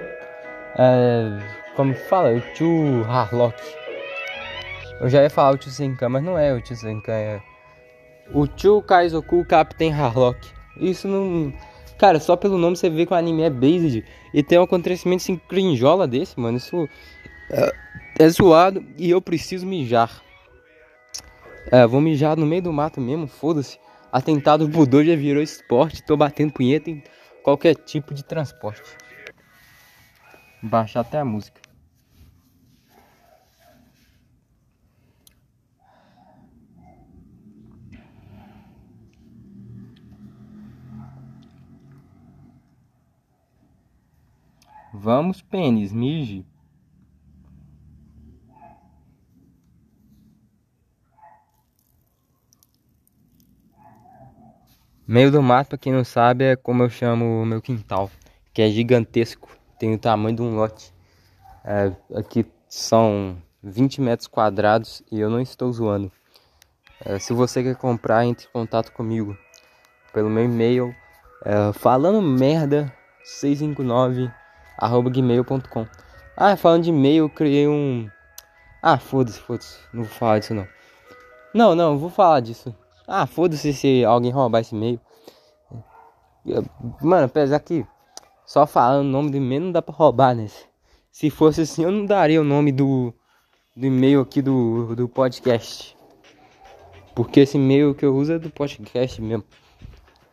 É, 0.77 1.39
como 1.75 1.93
fala? 1.93 2.31
Uchu 2.31 3.03
Harlock. 3.07 3.61
Eu 5.01 5.09
já 5.09 5.21
ia 5.21 5.29
falar 5.29 5.55
Uchu 5.55 5.69
Senkan, 5.69 6.09
mas 6.09 6.23
não 6.23 6.37
é 6.37 6.53
Uchu 6.53 6.75
Senkan. 6.75 7.13
É 7.13 7.41
Uchu 8.33 8.81
Kaizoku 8.81 9.45
Captain 9.45 9.93
Harlock. 9.93 10.39
Isso 10.79 11.07
não 11.07 11.53
Cara, 11.97 12.19
só 12.19 12.35
pelo 12.35 12.57
nome 12.57 12.75
você 12.75 12.89
vê 12.89 13.05
que 13.05 13.13
o 13.13 13.15
anime 13.15 13.43
é 13.43 13.49
based 13.49 14.03
e 14.33 14.43
tem 14.43 14.59
um 14.59 14.63
acontecimento 14.63 15.21
assim 15.21 15.37
crinjola 15.37 16.07
desse, 16.07 16.37
mano. 16.39 16.57
Isso 16.57 16.89
é, 17.49 17.73
é 18.19 18.29
zoado 18.29 18.85
e 18.97 19.09
eu 19.09 19.21
preciso 19.21 19.65
mijar. 19.65 20.21
É, 21.71 21.87
vou 21.87 22.01
mijar 22.01 22.37
no 22.37 22.45
meio 22.45 22.61
do 22.61 22.73
mato 22.73 22.99
mesmo, 22.99 23.27
foda-se. 23.27 23.79
Atentado 24.11 24.67
Budô 24.67 25.03
já 25.03 25.15
virou 25.15 25.41
esporte, 25.41 26.03
tô 26.03 26.15
batendo 26.15 26.53
punheta 26.53 26.89
em 26.89 27.03
qualquer 27.43 27.75
tipo 27.75 28.13
de 28.13 28.23
transporte. 28.23 28.83
Baixar 30.61 31.01
até 31.01 31.19
a 31.19 31.25
música. 31.25 31.64
Vamos, 44.97 45.41
pênis, 45.41 45.91
mije. 45.91 46.45
Meio 55.05 55.29
do 55.31 55.43
mato, 55.43 55.69
pra 55.69 55.77
quem 55.77 55.91
não 55.91 56.03
sabe, 56.03 56.45
é 56.45 56.55
como 56.55 56.81
eu 56.81 56.89
chamo 56.89 57.41
o 57.41 57.45
meu 57.45 57.61
quintal, 57.61 58.09
que 58.53 58.61
é 58.61 58.69
gigantesco, 58.69 59.49
tem 59.77 59.93
o 59.93 59.99
tamanho 59.99 60.37
de 60.37 60.41
um 60.41 60.55
lote. 60.55 60.93
É, 61.63 61.91
aqui 62.17 62.45
são 62.67 63.37
20 63.61 64.01
metros 64.01 64.27
quadrados 64.27 65.03
e 65.11 65.19
eu 65.19 65.29
não 65.29 65.41
estou 65.41 65.71
zoando. 65.73 66.11
É, 67.03 67.19
se 67.19 67.33
você 67.33 67.61
quer 67.61 67.75
comprar, 67.75 68.25
entre 68.25 68.47
em 68.47 68.51
contato 68.51 68.93
comigo 68.93 69.37
pelo 70.13 70.29
meu 70.29 70.45
e-mail, 70.45 70.95
é, 71.43 71.73
falando 71.73 72.21
merda 72.21 72.91
659 73.23 74.31
arroba 74.77 75.09
gmail.com. 75.09 75.87
Ah, 76.37 76.55
falando 76.57 76.83
de 76.83 76.89
e-mail, 76.89 77.25
eu 77.25 77.29
criei 77.29 77.67
um. 77.67 78.09
Ah, 78.81 78.97
foda-se, 78.97 79.39
foda-se. 79.39 79.77
Não 79.93 80.03
vou 80.03 80.11
falar 80.11 80.39
disso 80.39 80.53
não. 80.53 80.67
Não, 81.53 81.75
não, 81.75 81.97
vou 81.97 82.09
falar 82.09 82.41
disso. 82.41 82.75
Ah, 83.07 83.25
foda-se 83.25 83.73
se 83.73 84.03
alguém 84.03 84.31
roubar 84.31 84.59
esse 84.59 84.75
e-mail. 84.75 84.99
Mano, 87.01 87.25
apesar 87.25 87.59
que 87.59 87.85
só 88.45 88.67
falando 88.67 89.07
o 89.07 89.09
nome 89.09 89.31
do 89.31 89.37
e-mail 89.37 89.61
não 89.61 89.71
dá 89.71 89.81
pra 89.81 89.95
roubar, 89.95 90.35
né? 90.35 90.47
Se 91.11 91.29
fosse 91.29 91.61
assim, 91.61 91.83
eu 91.83 91.91
não 91.91 92.05
daria 92.05 92.41
o 92.41 92.43
nome 92.43 92.71
do, 92.71 93.13
do 93.75 93.85
e-mail 93.85 94.21
aqui 94.21 94.41
do, 94.41 94.95
do 94.95 95.07
podcast. 95.07 95.95
Porque 97.15 97.39
esse 97.39 97.57
e-mail 97.57 97.95
que 97.95 98.05
eu 98.05 98.15
uso 98.15 98.33
é 98.33 98.39
do 98.39 98.49
podcast 98.49 99.21
mesmo. 99.21 99.45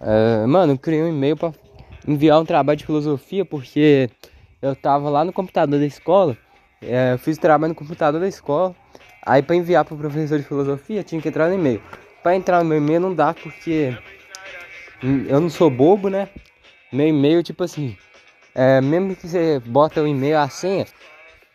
Uh, 0.00 0.48
mano, 0.48 0.72
eu 0.72 0.78
criei 0.78 1.02
um 1.02 1.08
e-mail 1.08 1.36
pra 1.36 1.52
enviar 2.06 2.40
um 2.40 2.44
trabalho 2.44 2.76
de 2.76 2.84
filosofia 2.84 3.44
porque 3.44 4.10
eu 4.62 4.76
tava 4.76 5.10
lá 5.10 5.24
no 5.24 5.32
computador 5.32 5.80
da 5.80 5.84
escola, 5.84 6.38
é, 6.80 7.12
eu 7.12 7.18
fiz 7.18 7.36
trabalho 7.36 7.70
no 7.70 7.74
computador 7.74 8.20
da 8.20 8.28
escola, 8.28 8.74
aí 9.20 9.42
para 9.42 9.56
enviar 9.56 9.84
pro 9.84 9.96
professor 9.96 10.38
de 10.38 10.44
filosofia 10.44 11.02
tinha 11.02 11.20
que 11.20 11.28
entrar 11.28 11.48
no 11.48 11.54
e-mail. 11.56 11.82
Para 12.22 12.36
entrar 12.36 12.62
no 12.62 12.68
meu 12.68 12.78
e-mail 12.78 13.00
não 13.00 13.12
dá 13.12 13.34
porque 13.34 13.98
eu 15.02 15.40
não 15.40 15.50
sou 15.50 15.68
bobo, 15.68 16.08
né? 16.08 16.28
Meu 16.92 17.08
e-mail, 17.08 17.42
tipo 17.42 17.64
assim, 17.64 17.96
é, 18.54 18.80
mesmo 18.80 19.16
que 19.16 19.26
você 19.26 19.60
bota 19.66 20.00
o 20.00 20.06
e-mail 20.06 20.38
a 20.38 20.48
senha, 20.48 20.86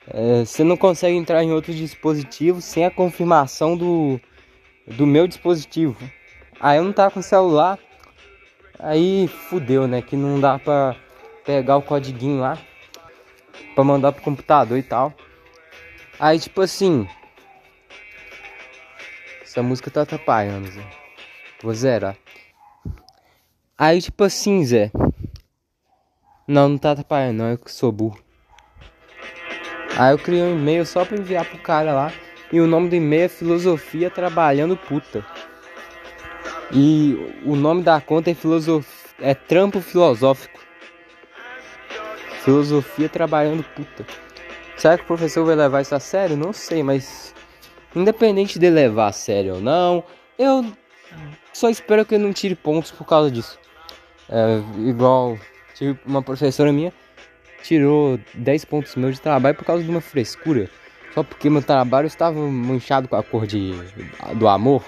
é, 0.09 0.43
você 0.43 0.63
não 0.63 0.75
consegue 0.75 1.15
entrar 1.15 1.41
em 1.43 1.53
outros 1.53 1.75
dispositivos 1.77 2.65
sem 2.65 2.85
a 2.85 2.91
confirmação 2.91 3.77
do, 3.77 4.19
do 4.85 5.07
meu 5.07 5.27
dispositivo. 5.27 5.97
Aí 6.59 6.77
eu 6.77 6.83
não 6.83 6.91
tava 6.91 7.11
com 7.11 7.21
celular, 7.21 7.79
aí 8.79 9.29
fudeu, 9.49 9.87
né? 9.87 10.01
Que 10.01 10.17
não 10.17 10.41
dá 10.41 10.59
pra 10.59 10.95
pegar 11.45 11.77
o 11.77 11.81
codiguinho 11.81 12.41
lá 12.41 12.57
para 13.75 13.83
mandar 13.83 14.11
pro 14.11 14.23
computador 14.23 14.77
e 14.77 14.83
tal. 14.83 15.13
Aí, 16.19 16.39
tipo 16.39 16.61
assim. 16.61 17.07
Essa 19.43 19.61
música 19.61 19.91
tá 19.91 20.01
atrapalhando, 20.01 20.67
Zé. 20.69 20.83
Vou 21.61 21.73
zerar. 21.73 22.17
Aí, 23.77 24.01
tipo 24.01 24.23
assim, 24.23 24.65
Zé. 24.65 24.91
Não, 26.47 26.69
não 26.69 26.77
tá 26.77 26.91
atrapalhando, 26.91 27.43
não. 27.43 27.51
Eu 27.51 27.57
que 27.57 27.71
sou 27.71 27.91
burro. 27.91 28.19
Aí 29.97 30.11
eu 30.11 30.19
criei 30.19 30.43
um 30.43 30.57
e-mail 30.57 30.85
só 30.85 31.03
pra 31.03 31.17
enviar 31.17 31.45
pro 31.45 31.57
cara 31.59 31.93
lá. 31.93 32.13
E 32.51 32.59
o 32.59 32.67
nome 32.67 32.89
do 32.89 32.95
e-mail 32.95 33.25
é 33.25 33.27
Filosofia 33.27 34.09
Trabalhando 34.09 34.77
Puta. 34.77 35.25
E 36.71 37.41
o 37.45 37.55
nome 37.55 37.83
da 37.83 37.99
conta 37.99 38.31
é 38.31 38.33
Filosofia. 38.33 39.07
É 39.19 39.33
Trampo 39.33 39.81
Filosófico. 39.81 40.59
Filosofia 42.47 43.09
trabalhando 43.09 43.61
puta. 43.61 44.05
Será 44.77 44.97
que 44.97 45.03
o 45.03 45.07
professor 45.07 45.45
vai 45.45 45.53
levar 45.53 45.81
isso 45.81 45.93
a 45.93 45.99
sério? 45.99 46.37
Não 46.37 46.53
sei, 46.53 46.81
mas 46.81 47.35
independente 47.93 48.57
de 48.57 48.69
levar 48.69 49.07
a 49.07 49.11
sério 49.11 49.55
ou 49.55 49.59
não, 49.59 50.01
eu 50.39 50.65
só 51.51 51.69
espero 51.69 52.05
que 52.05 52.15
ele 52.15 52.23
não 52.23 52.31
tire 52.31 52.55
pontos 52.55 52.89
por 52.89 53.05
causa 53.05 53.29
disso. 53.29 53.59
É, 54.29 54.61
igual, 54.87 55.37
tipo, 55.75 55.99
uma 56.07 56.21
professora 56.21 56.71
minha 56.71 56.93
tirou 57.63 58.17
10 58.33 58.63
pontos 58.63 58.95
meus 58.95 59.15
de 59.15 59.21
trabalho 59.21 59.57
por 59.57 59.65
causa 59.65 59.83
de 59.83 59.89
uma 59.89 59.99
frescura. 59.99 60.69
Só 61.13 61.23
porque 61.23 61.49
meu 61.49 61.61
trabalho 61.61 62.07
estava 62.07 62.39
manchado 62.39 63.09
com 63.09 63.17
a 63.17 63.23
cor 63.23 63.45
de, 63.45 63.73
do 64.35 64.47
amor, 64.47 64.85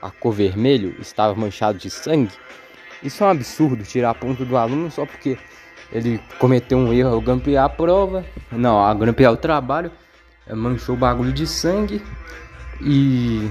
a 0.00 0.10
cor 0.10 0.32
vermelho 0.32 0.96
estava 1.02 1.34
manchado 1.34 1.76
de 1.76 1.90
sangue. 1.90 2.32
Isso 3.02 3.22
é 3.22 3.26
um 3.26 3.30
absurdo, 3.30 3.84
tirar 3.84 4.14
ponto 4.14 4.46
do 4.46 4.56
aluno 4.56 4.90
só 4.90 5.04
porque 5.04 5.36
ele 5.92 6.20
cometeu 6.38 6.78
um 6.78 6.92
erro 6.92 7.14
ao 7.14 7.20
grampear 7.20 7.64
a 7.64 7.68
prova. 7.68 8.24
Não, 8.52 8.84
a 8.84 8.92
grampear 8.94 9.32
o 9.32 9.36
trabalho, 9.36 9.90
é, 10.46 10.54
manchou 10.54 10.94
o 10.94 10.98
bagulho 10.98 11.32
de 11.32 11.46
sangue 11.46 12.02
e 12.80 13.50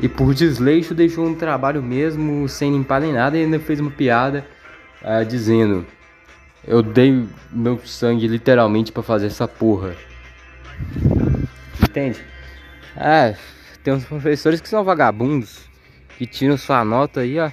e 0.00 0.08
por 0.08 0.34
desleixo 0.34 0.94
deixou 0.94 1.24
um 1.26 1.34
trabalho 1.34 1.82
mesmo 1.82 2.48
sem 2.48 2.72
limpar 2.72 3.00
nem 3.00 3.12
nada 3.12 3.36
e 3.36 3.44
ainda 3.44 3.60
fez 3.60 3.78
uma 3.78 3.90
piada 3.90 4.44
uh, 5.02 5.24
dizendo 5.24 5.86
eu 6.66 6.82
dei 6.82 7.26
meu 7.50 7.78
sangue 7.84 8.26
literalmente 8.26 8.92
para 8.92 9.02
fazer 9.02 9.26
essa 9.26 9.48
porra. 9.48 9.96
Entende? 11.82 12.24
É, 12.96 13.36
tem 13.82 13.92
uns 13.92 14.04
professores 14.04 14.60
que 14.60 14.68
são 14.68 14.84
vagabundos 14.84 15.68
que 16.16 16.26
tiram 16.26 16.56
sua 16.56 16.84
nota 16.84 17.20
aí 17.20 17.38
a 17.38 17.52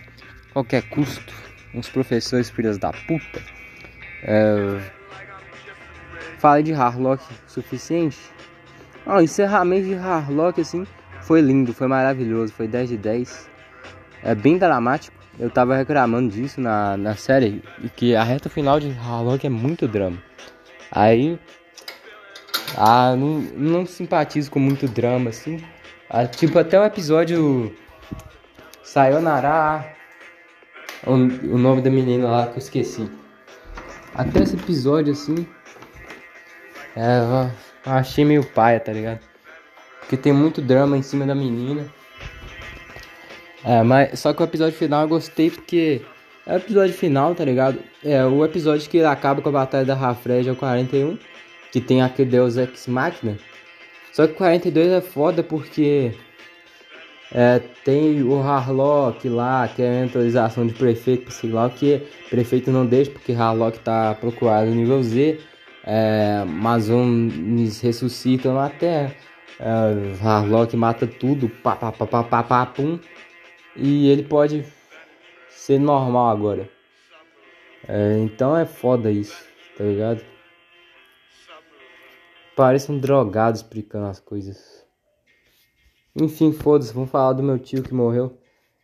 qualquer 0.54 0.84
custo. 0.84 1.34
Uns 1.74 1.90
professores 1.90 2.50
filhas 2.50 2.78
da 2.78 2.92
puta. 2.92 3.42
É, 4.24 4.80
falei 6.40 6.64
de 6.64 6.74
Harlock 6.74 7.24
suficiente. 7.48 8.18
Ah, 9.06 9.18
o 9.18 9.22
encerramento 9.22 9.88
de 9.88 9.96
Harlock 9.96 10.60
assim 10.62 10.86
foi 11.22 11.42
lindo, 11.42 11.74
foi 11.74 11.88
maravilhoso, 11.88 12.54
foi 12.54 12.68
10 12.68 12.90
de 12.90 12.98
10. 12.98 13.50
É 14.24 14.36
bem 14.36 14.58
dramático. 14.58 15.18
Eu 15.40 15.50
tava 15.50 15.76
reclamando 15.76 16.30
disso 16.30 16.60
na, 16.60 16.98
na 16.98 17.16
série. 17.16 17.64
E 17.82 17.90
que 17.90 18.16
a 18.16 18.24
reta 18.24 18.50
final 18.50 18.80
de 18.80 18.92
Harlock 18.92 19.46
é 19.46 19.50
muito 19.50 19.88
drama. 19.88 20.18
Aí. 20.92 21.40
Ah, 22.76 23.16
não, 23.16 23.40
não 23.56 23.86
simpatizo 23.86 24.52
com 24.52 24.60
muito 24.60 24.88
drama, 24.88 25.30
assim. 25.30 25.64
Ah, 26.10 26.26
tipo, 26.26 26.60
até 26.60 26.80
o 26.80 26.84
episódio. 26.84 27.76
Sayonara. 28.84 29.99
O, 31.06 31.16
nome 31.16 31.82
da 31.82 31.90
menina 31.90 32.28
lá 32.28 32.48
que 32.48 32.54
eu 32.54 32.58
esqueci. 32.58 33.10
Até 34.14 34.44
esse 34.44 34.56
episódio, 34.56 35.14
assim. 35.14 35.48
É, 36.96 37.20
eu 37.86 37.92
achei 37.94 38.26
meio 38.26 38.44
paia, 38.44 38.80
tá 38.80 38.92
ligado? 38.92 39.20
Porque 40.02 40.18
tem 40.18 40.34
muito 40.34 40.62
drama 40.62 40.98
em 40.98 41.02
cima 41.02 41.26
da 41.26 41.36
menina. 41.36 41.86
É, 43.64 43.84
mas 43.84 44.20
só 44.20 44.34
que 44.34 44.42
o 44.42 44.46
episódio 44.46 44.78
final 44.78 45.04
eu 45.04 45.08
gostei 45.08 45.52
porque 45.52 46.02
é 46.46 46.54
o 46.54 46.58
episódio 46.58 46.94
final, 46.94 47.36
tá 47.36 47.46
ligado? 47.46 47.80
É 48.04 48.26
o 48.26 48.44
episódio 48.44 48.90
que 48.90 49.04
acaba 49.04 49.42
com 49.42 49.50
a 49.50 49.52
batalha 49.52 49.86
da 49.86 49.96
Rafred 49.96 50.50
é 50.50 50.52
o 50.52 50.56
41, 50.56 51.18
que 51.72 51.80
tem 51.80 52.02
aquele 52.02 52.32
Deus 52.32 52.58
Ex 52.58 52.88
Machina. 52.88 53.38
Só 54.12 54.26
que 54.26 54.34
o 54.34 54.36
42 54.36 54.92
é 54.92 55.02
foda 55.02 55.44
porque 55.44 56.14
é, 57.32 57.60
tem 57.84 58.24
o 58.24 58.42
Harlock 58.42 59.28
lá, 59.30 59.68
que 59.68 59.82
é 59.82 60.02
a 60.02 60.06
atualização 60.06 60.66
de 60.66 60.74
prefeito, 60.74 61.32
sei 61.32 61.52
lá 61.52 61.68
o 61.68 61.70
que. 61.70 62.02
Prefeito 62.30 62.72
não 62.72 62.86
deixa 62.86 63.12
porque 63.12 63.34
Harlock 63.34 63.80
tá 63.80 64.16
procurado 64.16 64.72
nível 64.72 65.02
Z. 65.04 65.40
É, 65.84 66.40
Amazones 66.42 67.82
ressuscitam 67.82 68.56
na 68.56 68.70
Terra. 68.70 69.14
Uh, 69.60 70.26
Harlock 70.26 70.76
mata 70.76 71.06
tudo, 71.06 71.50
pá, 71.50 71.76
pá, 71.76 71.92
pá, 71.92 72.08
pá, 72.08 72.24
pá, 72.24 72.44
pá, 72.44 72.66
pum. 72.66 73.00
E 73.76 74.08
ele 74.10 74.24
pode 74.24 74.66
ser 75.50 75.80
normal 75.80 76.30
agora. 76.30 76.70
É, 77.88 78.18
então 78.20 78.58
é 78.58 78.66
foda 78.66 79.12
isso, 79.12 79.46
tá 79.78 79.84
ligado? 79.84 80.24
Parece 82.56 82.92
um 82.92 82.98
drogado 82.98 83.56
explicando 83.56 84.08
as 84.08 84.20
coisas. 84.20 84.89
Enfim, 86.16 86.52
foda-se, 86.52 86.94
vamos 86.94 87.10
falar 87.10 87.34
do 87.34 87.44
meu 87.44 87.60
tio 87.60 87.84
que 87.84 87.94
morreu. 87.94 88.38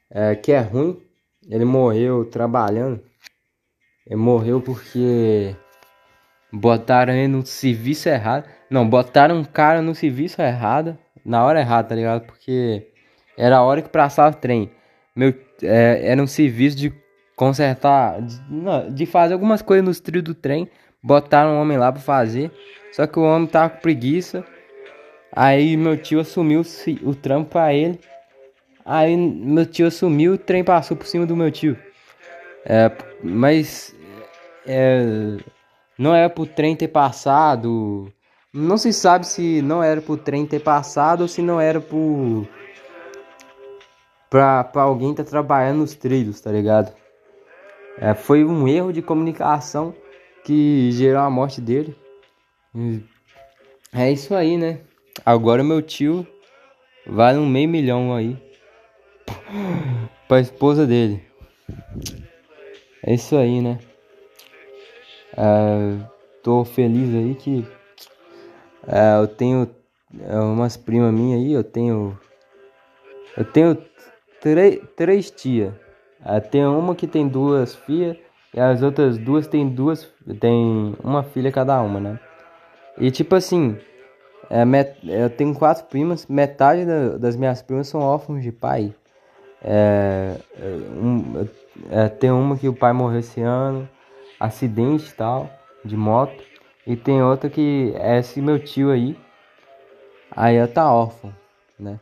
É, 0.10 0.36
que 0.36 0.52
é 0.52 0.60
ruim. 0.60 1.00
Ele 1.50 1.66
morreu 1.66 2.26
trabalhando. 2.26 3.02
Ele 4.06 4.16
morreu 4.16 4.62
porque 4.62 5.56
botaram 6.52 7.14
ele 7.14 7.28
no 7.28 7.46
serviço 7.46 8.10
errado. 8.10 8.46
Não, 8.70 8.88
botaram 8.88 9.38
um 9.38 9.44
cara 9.44 9.82
no 9.82 9.94
serviço 9.94 10.42
errado, 10.42 10.98
na 11.24 11.44
hora 11.44 11.60
errada, 11.60 11.90
tá 11.90 11.96
ligado? 11.96 12.26
Porque 12.26 12.88
era 13.38 13.58
a 13.58 13.64
hora 13.64 13.82
que 13.82 13.90
passava 13.90 14.36
o 14.36 14.40
trem. 14.40 14.72
Meu, 15.16 15.34
é, 15.62 16.12
era 16.12 16.22
um 16.22 16.28
serviço 16.28 16.78
de 16.78 16.94
consertar, 17.36 18.22
de, 18.22 18.42
não, 18.50 18.90
de 18.90 19.06
fazer 19.06 19.34
algumas 19.34 19.62
coisas 19.62 19.86
nos 19.86 20.00
trilhos 20.00 20.24
do 20.24 20.36
trem. 20.36 20.70
Botaram 21.02 21.52
um 21.52 21.62
homem 21.62 21.78
lá 21.78 21.92
pra 21.92 22.02
fazer. 22.02 22.52
Só 22.92 23.06
que 23.06 23.20
o 23.20 23.24
homem 23.24 23.48
tava 23.48 23.70
com 23.70 23.82
preguiça. 23.82 24.46
Aí 25.36 25.76
meu 25.76 25.98
tio 25.98 26.20
assumiu 26.20 26.62
o, 27.04 27.14
trampo 27.14 27.52
pra 27.52 27.74
ele. 27.74 28.00
Aí 28.86 29.18
meu 29.18 29.66
tio 29.66 29.88
assumiu, 29.88 30.34
o 30.34 30.38
trem 30.38 30.64
passou 30.64 30.96
por 30.96 31.08
cima 31.08 31.26
do 31.26 31.36
meu 31.36 31.52
tio. 31.52 31.78
É, 32.66 32.92
mas 33.24 33.96
é, 34.66 35.38
não 35.98 36.16
era 36.16 36.30
pro 36.30 36.46
trem 36.46 36.76
ter 36.76 36.88
passado 36.88 38.12
não 38.58 38.78
se 38.78 38.94
sabe 38.94 39.28
se 39.28 39.62
não 39.62 39.84
era 39.84 40.02
pro 40.02 40.16
trem 40.16 40.46
ter 40.46 40.62
passado 40.62 41.22
ou 41.22 41.28
se 41.28 41.42
não 41.42 41.60
era 41.60 41.82
por. 41.82 42.48
Pra, 44.30 44.64
pra 44.64 44.84
alguém 44.84 45.14
tá 45.14 45.26
trabalhando 45.26 45.80
nos 45.80 45.94
trilhos, 45.94 46.40
tá 46.40 46.52
ligado? 46.52 46.94
É, 47.98 48.14
foi 48.14 48.46
um 48.46 48.66
erro 48.66 48.94
de 48.94 49.02
comunicação 49.02 49.94
que 50.46 50.90
gerou 50.94 51.22
a 51.22 51.30
morte 51.30 51.60
dele. 51.60 51.98
É 53.94 54.10
isso 54.10 54.34
aí, 54.34 54.56
né? 54.56 54.80
Agora 55.24 55.64
meu 55.64 55.82
tio 55.82 56.26
vale 57.06 57.38
um 57.38 57.48
meio 57.48 57.70
milhão 57.70 58.14
aí 58.14 58.36
pra 60.28 60.40
esposa 60.40 60.86
dele. 60.86 61.24
É 63.04 63.14
isso 63.14 63.36
aí, 63.38 63.62
né? 63.62 63.80
É, 65.38 65.98
tô 66.44 66.66
feliz 66.66 67.14
aí 67.14 67.36
que 67.36 67.68
é, 68.88 69.20
eu 69.20 69.28
tenho 69.28 69.70
é, 70.20 70.38
umas 70.38 70.78
primas 70.78 71.14
minhas 71.14 71.40
aí, 71.40 71.54
eu 71.54 71.64
tenho. 71.64 72.18
Eu 73.36 73.44
tenho 73.44 73.78
três 74.96 75.32
tias. 75.32 75.74
Tem 76.52 76.66
uma 76.66 76.96
que 76.96 77.08
tem 77.08 77.28
duas 77.28 77.76
filhas 77.76 78.18
e 78.54 78.60
as 78.60 78.82
outras 78.82 79.18
duas 79.18 79.48
tem 79.48 79.68
duas. 79.68 80.12
Tem 80.40 80.96
uma 81.04 81.24
filha 81.24 81.52
cada 81.52 81.82
uma, 81.82 82.00
né? 82.00 82.20
E 82.98 83.12
tipo 83.12 83.36
assim, 83.36 83.78
é, 84.50 84.66
met, 84.66 84.98
eu 85.04 85.30
tenho 85.30 85.54
quatro 85.54 85.86
primas, 85.86 86.26
metade 86.28 86.86
da, 86.86 87.18
das 87.18 87.36
minhas 87.36 87.62
primas 87.62 87.88
são 87.88 88.02
órfãos 88.02 88.42
de 88.42 88.52
pai. 88.52 88.94
É, 89.64 90.38
é 90.60 90.68
um, 90.68 91.48
é, 91.90 92.08
tem 92.10 92.32
uma 92.32 92.58
que 92.58 92.68
o 92.68 92.74
pai 92.74 92.94
morreu 92.94 93.20
esse 93.20 93.42
ano, 93.42 93.90
acidente 94.40 95.10
e 95.10 95.14
tal, 95.14 95.50
de 95.84 95.98
moto. 95.98 96.44
E 96.86 96.96
tem 96.96 97.22
outra 97.22 97.50
que 97.50 97.94
é 97.96 98.20
esse 98.20 98.42
meu 98.42 98.60
tio 98.60 98.92
aí. 98.92 99.18
Aí 100.32 100.56
ela 100.56 100.68
tá 100.68 100.92
órfã, 100.92 101.34
né? 101.80 102.00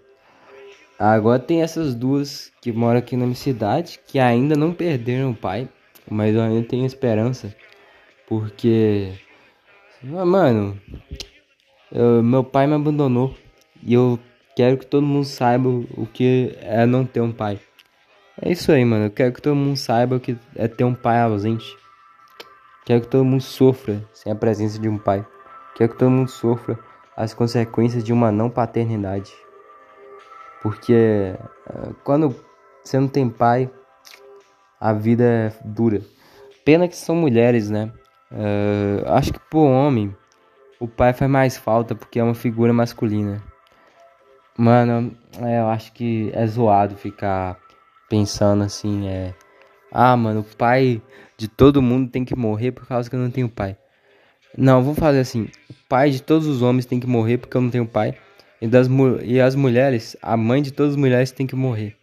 Agora 0.99 1.39
tem 1.39 1.61
essas 1.61 1.95
duas 1.95 2.51
que 2.61 2.71
moram 2.71 2.99
aqui 2.99 3.15
na 3.15 3.25
minha 3.25 3.35
cidade 3.35 3.99
que 4.07 4.19
ainda 4.19 4.55
não 4.55 4.73
perderam 4.73 5.31
o 5.31 5.35
pai, 5.35 5.67
mas 6.09 6.35
eu 6.35 6.41
ainda 6.41 6.67
tenho 6.67 6.85
esperança. 6.85 7.53
Porque, 8.27 9.11
mano, 10.01 10.79
eu, 11.93 12.23
meu 12.23 12.43
pai 12.43 12.65
me 12.65 12.73
abandonou 12.73 13.35
e 13.83 13.93
eu 13.93 14.19
quero 14.55 14.77
que 14.77 14.85
todo 14.85 15.05
mundo 15.05 15.25
saiba 15.25 15.69
o 15.69 16.07
que 16.11 16.57
é 16.61 16.85
não 16.85 17.05
ter 17.05 17.21
um 17.21 17.31
pai. 17.31 17.59
É 18.41 18.51
isso 18.51 18.71
aí, 18.71 18.83
mano. 18.83 19.05
Eu 19.05 19.11
quero 19.11 19.31
que 19.31 19.41
todo 19.41 19.55
mundo 19.55 19.77
saiba 19.77 20.15
o 20.15 20.19
que 20.19 20.35
é 20.55 20.67
ter 20.67 20.83
um 20.83 20.95
pai 20.95 21.21
ausente. 21.21 21.77
Quero 22.85 23.01
que 23.01 23.07
todo 23.07 23.23
mundo 23.23 23.41
sofra 23.41 24.03
sem 24.11 24.31
a 24.31 24.35
presença 24.35 24.79
de 24.79 24.89
um 24.89 24.97
pai. 24.97 25.25
Quero 25.75 25.91
que 25.91 25.99
todo 25.99 26.09
mundo 26.09 26.29
sofra 26.29 26.77
as 27.15 27.33
consequências 27.33 28.03
de 28.03 28.11
uma 28.11 28.31
não 28.31 28.49
paternidade. 28.49 29.31
Porque 30.63 30.93
eh, 30.93 31.89
quando 32.03 32.35
você 32.83 32.99
não 32.99 33.07
tem 33.07 33.29
pai, 33.29 33.69
a 34.79 34.93
vida 34.93 35.23
é 35.23 35.53
dura. 35.63 36.01
Pena 36.65 36.87
que 36.87 36.95
são 36.95 37.15
mulheres, 37.15 37.69
né? 37.69 37.91
Uh, 38.31 39.07
acho 39.09 39.31
que 39.31 39.39
pro 39.39 39.59
homem, 39.59 40.15
o 40.79 40.87
pai 40.87 41.13
faz 41.13 41.29
mais 41.29 41.57
falta 41.57 41.95
porque 41.95 42.19
é 42.19 42.23
uma 42.23 42.35
figura 42.35 42.73
masculina. 42.73 43.41
Mano, 44.57 45.15
é, 45.41 45.59
eu 45.59 45.67
acho 45.67 45.91
que 45.93 46.29
é 46.33 46.45
zoado 46.45 46.95
ficar 46.95 47.57
pensando 48.09 48.63
assim, 48.63 49.07
é. 49.07 49.33
Ah, 49.91 50.15
mano, 50.15 50.41
o 50.41 50.55
pai 50.55 51.01
de 51.37 51.47
todo 51.47 51.81
mundo 51.81 52.09
tem 52.09 52.23
que 52.25 52.35
morrer 52.35 52.71
por 52.71 52.87
causa 52.87 53.09
que 53.09 53.15
eu 53.15 53.19
não 53.19 53.31
tenho 53.31 53.49
pai. 53.49 53.77
Não, 54.57 54.83
vou 54.83 54.93
fazer 54.93 55.19
assim. 55.19 55.49
O 55.69 55.73
pai 55.89 56.11
de 56.11 56.21
todos 56.21 56.47
os 56.47 56.61
homens 56.61 56.85
tem 56.85 56.99
que 56.99 57.07
morrer 57.07 57.37
porque 57.37 57.57
eu 57.57 57.61
não 57.61 57.69
tenho 57.69 57.87
pai. 57.87 58.15
E, 58.61 58.67
das, 58.67 58.87
e 59.23 59.41
as 59.41 59.55
mulheres, 59.55 60.15
a 60.21 60.37
mãe 60.37 60.61
de 60.61 60.71
todas 60.71 60.93
as 60.93 60.97
mulheres 60.97 61.31
tem 61.31 61.47
que 61.47 61.55
morrer. 61.55 61.95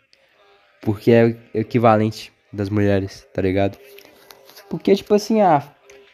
Porque 0.83 1.11
é 1.11 1.37
equivalente. 1.55 2.33
das 2.53 2.69
mulheres, 2.69 3.27
tá 3.33 3.41
ligado? 3.41 3.79
Porque, 4.69 4.95
tipo 4.95 5.15
assim, 5.15 5.41
a, 5.41 5.63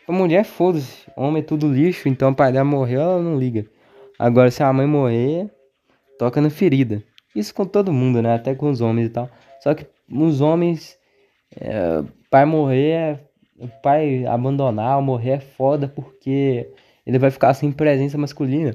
a 0.08 0.12
mulher, 0.12 0.44
foda-se, 0.44 1.04
homem 1.16 1.42
é 1.42 1.44
tudo 1.44 1.72
lixo, 1.72 2.08
então 2.08 2.30
o 2.30 2.34
pai 2.34 2.52
dela 2.52 2.64
morreu, 2.64 3.00
ela 3.00 3.22
não 3.22 3.38
liga. 3.38 3.66
Agora, 4.18 4.50
se 4.50 4.62
a 4.62 4.72
mãe 4.72 4.86
morrer, 4.86 5.50
toca 6.18 6.40
na 6.40 6.50
ferida. 6.50 7.02
Isso 7.34 7.54
com 7.54 7.66
todo 7.66 7.92
mundo, 7.92 8.22
né? 8.22 8.34
Até 8.34 8.54
com 8.54 8.70
os 8.70 8.80
homens 8.80 9.08
e 9.08 9.10
tal. 9.10 9.28
Só 9.60 9.74
que 9.74 9.86
os 10.10 10.40
homens, 10.40 10.96
é, 11.60 12.02
pai 12.30 12.44
morrer, 12.44 13.20
é, 13.60 13.66
pai 13.82 14.24
abandonar 14.26 14.96
ou 14.96 15.02
morrer 15.02 15.30
é 15.30 15.40
foda 15.40 15.88
porque 15.88 16.70
ele 17.06 17.18
vai 17.18 17.30
ficar 17.30 17.52
sem 17.54 17.70
presença 17.72 18.16
masculina. 18.16 18.74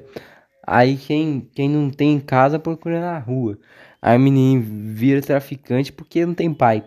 Aí 0.66 0.96
quem, 0.96 1.50
quem 1.56 1.70
não 1.70 1.90
tem 1.90 2.14
em 2.14 2.20
casa 2.20 2.60
procura 2.60 3.00
na 3.00 3.18
rua. 3.18 3.58
Aí 4.02 4.18
o 4.18 4.20
menino 4.20 4.62
vira 4.62 5.22
traficante 5.22 5.92
porque 5.92 6.26
não 6.26 6.34
tem 6.34 6.54
pai. 6.54 6.84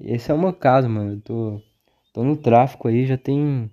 Esse 0.00 0.30
é 0.30 0.34
o 0.34 0.38
meu 0.38 0.52
caso, 0.52 0.88
mano. 0.88 1.14
Eu 1.14 1.20
tô, 1.20 1.62
tô 2.20 2.24
no 2.24 2.36
tráfico 2.36 2.86
aí 2.86 3.06
já 3.06 3.16
tem 3.16 3.70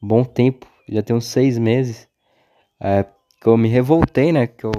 bom 0.00 0.22
tempo. 0.24 0.66
Já 0.88 1.02
tem 1.02 1.16
uns 1.16 1.26
seis 1.26 1.58
meses. 1.58 2.08
É, 2.80 3.04
que 3.40 3.46
eu 3.46 3.56
me 3.56 3.68
revoltei, 3.68 4.32
né? 4.32 4.46
Que 4.46 4.64
eu 4.64 4.72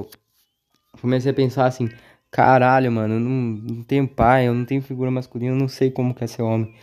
comecei 1.02 1.32
a 1.32 1.34
pensar 1.34 1.66
assim, 1.66 1.90
caralho, 2.32 2.92
mano, 2.92 3.16
eu 3.16 3.20
não, 3.20 3.32
não 3.32 3.84
tenho 3.84 4.08
pai, 4.08 4.48
eu 4.48 4.54
não 4.54 4.66
tenho 4.66 4.82
figura 4.82 5.12
masculina, 5.12 5.54
eu 5.54 5.60
não 5.60 5.68
sei 5.68 5.92
como 5.92 6.14
que 6.14 6.24
é 6.24 6.28
ser 6.28 6.42
homem. 6.44 6.74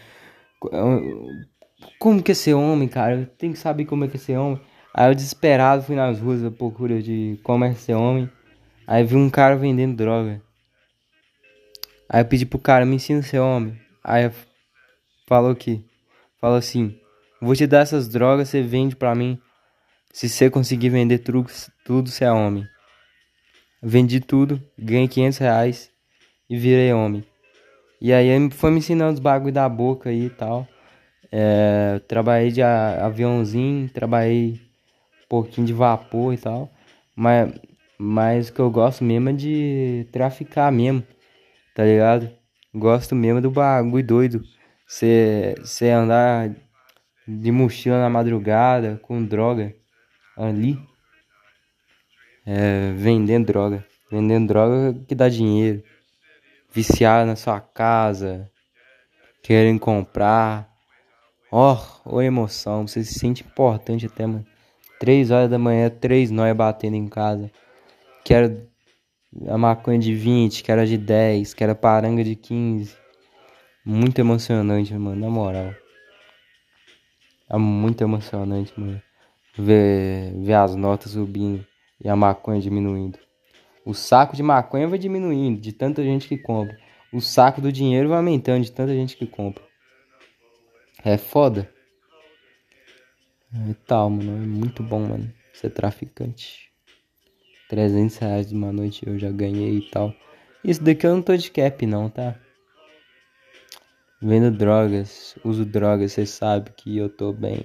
Como 1.99 2.23
que 2.23 2.33
é 2.33 2.35
ser 2.35 2.55
homem, 2.55 2.87
cara? 2.87 3.21
Eu 3.21 3.27
tenho 3.27 3.53
que 3.55 3.59
saber 3.59 3.87
como 3.87 4.05
é 4.05 4.09
que 4.09 4.17
é 4.17 4.21
ser 4.21 4.37
homem. 4.37 4.61
Aí 4.93 5.11
eu 5.11 5.15
desesperado 5.15 5.83
fui 5.83 5.97
nas 5.97 6.21
ruas 6.21 6.45
à 6.45 6.51
procura 6.51 7.01
de 7.03 7.39
como 7.43 7.65
é 7.65 7.75
ser 7.75 7.95
homem. 7.95 8.29
Aí 8.87 9.05
vi 9.05 9.17
um 9.17 9.31
cara 9.31 9.57
vendendo 9.57 9.97
droga. 9.97 10.43
Aí 12.09 12.21
eu 12.21 12.27
pedi 12.27 12.45
pro 12.45 12.59
cara, 12.59 12.85
me 12.85 12.97
ensina 12.97 13.21
a 13.21 13.23
ser 13.23 13.39
homem. 13.39 13.79
Aí 14.03 14.31
falou 15.27 15.55
que, 15.55 15.85
falou 16.41 16.57
assim, 16.57 16.99
vou 17.41 17.55
te 17.55 17.67
dar 17.67 17.81
essas 17.81 18.09
drogas, 18.09 18.49
você 18.49 18.63
vende 18.63 18.97
pra 18.97 19.15
mim. 19.15 19.39
Se 20.13 20.29
você 20.29 20.51
conseguir 20.51 20.89
vender 20.89 21.19
tudo, 21.19 21.47
tudo 21.85 22.11
você 22.11 22.25
é 22.25 22.33
homem. 22.33 22.67
Vendi 23.83 24.21
tudo, 24.21 24.61
ganhei 24.79 25.09
500 25.09 25.39
reais 25.39 25.91
e 26.49 26.57
virei 26.57 26.93
homem. 26.93 27.25
E 28.01 28.13
aí 28.13 28.51
foi 28.51 28.71
me 28.71 28.79
ensinando 28.79 29.15
os 29.15 29.21
bagulho 29.21 29.53
da 29.53 29.69
boca 29.69 30.11
aí 30.11 30.27
e 30.27 30.31
tal. 30.31 30.67
É, 31.31 32.01
trabalhei 32.09 32.51
de 32.51 32.63
aviãozinho, 32.63 33.89
trabalhei 33.91 34.61
um 35.25 35.29
pouquinho 35.29 35.67
de 35.67 35.73
vapor 35.73 36.35
e 36.35 36.39
tal. 36.39 36.71
Mas, 37.15 37.53
mas 37.99 38.49
o 38.49 38.53
que 38.53 38.61
eu 38.61 38.71
gosto 38.71 39.05
mesmo 39.05 39.29
é 39.29 39.33
de 39.33 40.07
traficar 40.11 40.73
mesmo, 40.73 41.05
tá 41.75 41.85
ligado? 41.85 42.31
Gosto 42.75 43.15
mesmo 43.15 43.41
do 43.41 43.51
bagulho 43.51 44.05
doido. 44.05 44.43
Você 44.91 45.89
andar 45.89 46.51
de 47.27 47.53
mochila 47.53 48.01
na 48.01 48.11
madrugada 48.11 48.99
com 49.05 49.25
droga 49.25 49.73
ali 50.37 50.77
é, 52.45 52.93
vendendo 52.97 53.47
droga. 53.47 53.87
Vendendo 54.11 54.49
droga 54.49 54.99
que 55.07 55.15
dá 55.15 55.29
dinheiro. 55.29 55.81
Viciar 56.73 57.25
na 57.25 57.37
sua 57.37 57.61
casa. 57.61 58.51
Querem 59.45 59.79
comprar. 59.79 60.69
Ó, 61.53 61.75
oh, 62.05 62.17
oh, 62.17 62.23
emoção. 62.23 62.89
Você 62.89 63.05
se 63.05 63.17
sente 63.17 63.45
importante 63.45 64.07
até, 64.07 64.27
mano. 64.27 64.45
Três 64.99 65.31
horas 65.31 65.49
da 65.49 65.59
manhã, 65.59 65.89
três 65.89 66.33
nós 66.33 66.55
batendo 66.57 66.97
em 66.97 67.07
casa. 67.07 67.49
Quero 68.25 68.69
a 69.49 69.57
maconha 69.57 70.01
de 70.01 70.13
20, 70.13 70.65
que 70.65 70.73
era 70.73 70.85
de 70.85 70.99
10, 70.99 71.55
que 71.55 71.63
era 71.63 71.77
paranga 71.77 72.25
de 72.25 72.35
15. 72.35 73.01
Muito 73.85 74.19
emocionante, 74.19 74.93
mano, 74.95 75.21
na 75.21 75.31
moral. 75.31 75.75
É 77.49 77.57
muito 77.57 78.03
emocionante, 78.03 78.73
mano. 78.79 79.03
Ver, 79.57 80.33
ver 80.37 80.55
as 80.55 80.77
notas 80.77 81.13
subindo 81.13 81.67
e 82.03 82.09
a 82.09 82.15
maconha 82.15 82.61
diminuindo. 82.61 83.19
O 83.85 83.95
saco 83.95 84.37
de 84.37 84.43
maconha 84.43 84.87
vai 84.87 84.99
diminuindo 84.99 85.61
de 85.61 85.73
tanta 85.73 86.03
gente 86.03 86.29
que 86.29 86.37
compra. 86.37 86.79
O 87.13 87.21
saco 87.21 87.61
do 87.61 87.73
dinheiro 87.73 88.09
vai 88.09 88.19
aumentando 88.19 88.63
de 88.63 88.71
tanta 88.71 88.95
gente 88.95 89.17
que 89.17 89.27
compra. 89.27 89.65
É 91.03 91.17
foda. 91.17 91.73
É 93.53 93.75
tal, 93.87 94.11
mano. 94.11 94.45
É 94.45 94.47
muito 94.47 94.83
bom, 94.83 95.01
mano. 95.01 95.33
Ser 95.55 95.71
traficante. 95.71 96.71
300 97.69 98.19
reais 98.19 98.53
uma 98.53 98.73
noite 98.73 99.07
eu 99.07 99.19
já 99.19 99.31
ganhei 99.31 99.79
e 99.79 99.91
tal. 99.91 100.15
Isso 100.63 100.83
daqui 100.83 101.07
eu 101.07 101.15
não 101.15 101.23
tô 101.23 101.37
de 101.37 101.51
cap, 101.51 101.87
não, 101.87 102.11
tá? 102.11 102.39
Vendo 104.23 104.51
drogas, 104.51 105.35
uso 105.45 105.65
drogas, 105.65 106.13
você 106.13 106.27
sabe 106.27 106.71
que 106.77 106.97
eu 106.99 107.09
tô 107.09 107.33
bem. 107.33 107.65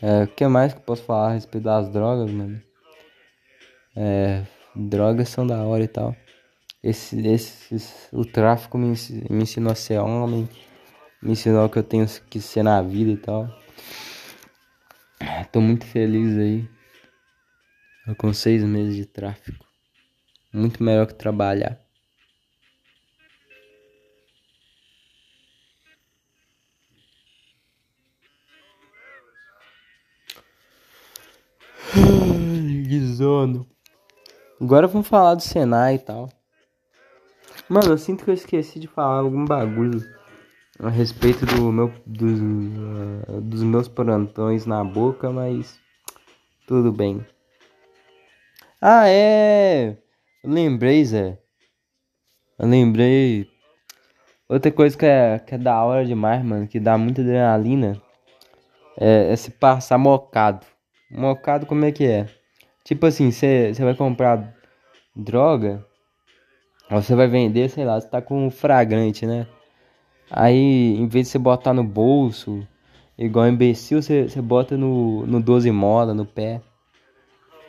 É, 0.00 0.24
o 0.24 0.28
que 0.28 0.46
mais 0.48 0.72
que 0.72 0.78
eu 0.78 0.84
posso 0.84 1.02
falar 1.02 1.28
a 1.28 1.32
respeito 1.34 1.64
das 1.64 1.90
drogas, 1.90 2.30
mano? 2.30 2.60
É, 3.94 4.46
drogas 4.74 5.28
são 5.28 5.46
da 5.46 5.62
hora 5.62 5.84
e 5.84 5.88
tal. 5.88 6.16
Esse, 6.82 7.20
esse, 7.26 7.76
o 8.10 8.24
tráfico 8.24 8.78
me, 8.78 8.94
me 9.28 9.42
ensinou 9.42 9.72
a 9.72 9.74
ser 9.74 9.98
homem, 9.98 10.48
me 11.22 11.32
ensinou 11.32 11.68
que 11.68 11.78
eu 11.78 11.82
tenho 11.82 12.06
que 12.30 12.40
ser 12.40 12.62
na 12.62 12.80
vida 12.80 13.10
e 13.10 13.16
tal. 13.18 13.46
Tô 15.52 15.60
muito 15.60 15.84
feliz 15.84 16.38
aí. 16.38 16.66
Eu 18.06 18.14
com 18.14 18.32
seis 18.32 18.62
meses 18.62 18.94
de 18.94 19.04
tráfico. 19.04 19.66
Muito 20.52 20.82
melhor 20.82 21.06
que 21.06 21.14
trabalhar. 21.14 21.78
Sono. 33.20 33.66
Agora 34.58 34.86
vamos 34.86 35.06
falar 35.06 35.34
do 35.34 35.42
Senai 35.42 35.96
e 35.96 35.98
tal. 35.98 36.28
Mano, 37.68 37.92
eu 37.92 37.98
sinto 37.98 38.24
que 38.24 38.30
eu 38.30 38.34
esqueci 38.34 38.80
de 38.80 38.86
falar 38.86 39.18
algum 39.18 39.44
bagulho 39.44 40.00
a 40.78 40.88
respeito 40.88 41.44
do 41.44 41.70
meu, 41.70 41.92
dos, 42.06 42.40
uh, 42.40 43.40
dos 43.42 43.62
meus 43.62 43.88
plantões 43.88 44.64
na 44.64 44.82
boca, 44.82 45.30
mas 45.30 45.78
tudo 46.66 46.90
bem. 46.90 47.24
Ah, 48.80 49.06
é! 49.06 49.98
Lembrei, 50.42 51.04
Zé. 51.04 51.38
Lembrei. 52.58 53.48
Outra 54.48 54.72
coisa 54.72 54.96
que 54.96 55.04
é, 55.04 55.38
que 55.38 55.54
é 55.54 55.58
da 55.58 55.84
hora 55.84 56.04
demais, 56.04 56.42
mano, 56.42 56.66
que 56.66 56.80
dá 56.80 56.96
muita 56.96 57.20
adrenalina, 57.20 58.00
é, 58.98 59.32
é 59.32 59.36
se 59.36 59.50
passar 59.50 59.98
mocado. 59.98 60.66
Mocado, 61.10 61.66
como 61.66 61.84
é 61.84 61.90
que 61.90 62.06
é? 62.06 62.28
Tipo 62.84 63.06
assim, 63.06 63.30
você 63.30 63.72
vai 63.78 63.94
comprar 63.94 64.54
droga, 65.14 65.84
ou 66.90 67.02
você 67.02 67.14
vai 67.14 67.26
vender, 67.26 67.68
sei 67.68 67.84
lá, 67.84 68.00
você 68.00 68.08
tá 68.08 68.22
com 68.22 68.46
um 68.46 68.50
fragrante, 68.50 69.26
né? 69.26 69.46
Aí, 70.30 70.96
em 70.96 71.08
vez 71.08 71.26
de 71.26 71.32
você 71.32 71.38
botar 71.38 71.74
no 71.74 71.82
bolso, 71.82 72.66
igual 73.18 73.48
imbecil, 73.48 74.00
você, 74.00 74.28
você 74.28 74.40
bota 74.40 74.76
no, 74.76 75.26
no 75.26 75.40
12 75.40 75.70
mola, 75.70 76.14
no 76.14 76.24
pé. 76.24 76.60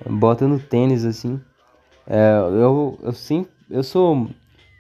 Bota 0.08 0.48
no 0.48 0.60
tênis, 0.60 1.06
assim. 1.06 1.42
É, 2.08 2.38
eu, 2.40 3.00
eu 3.02 3.14
sim, 3.14 3.46
eu 3.70 3.84
sou. 3.84 4.28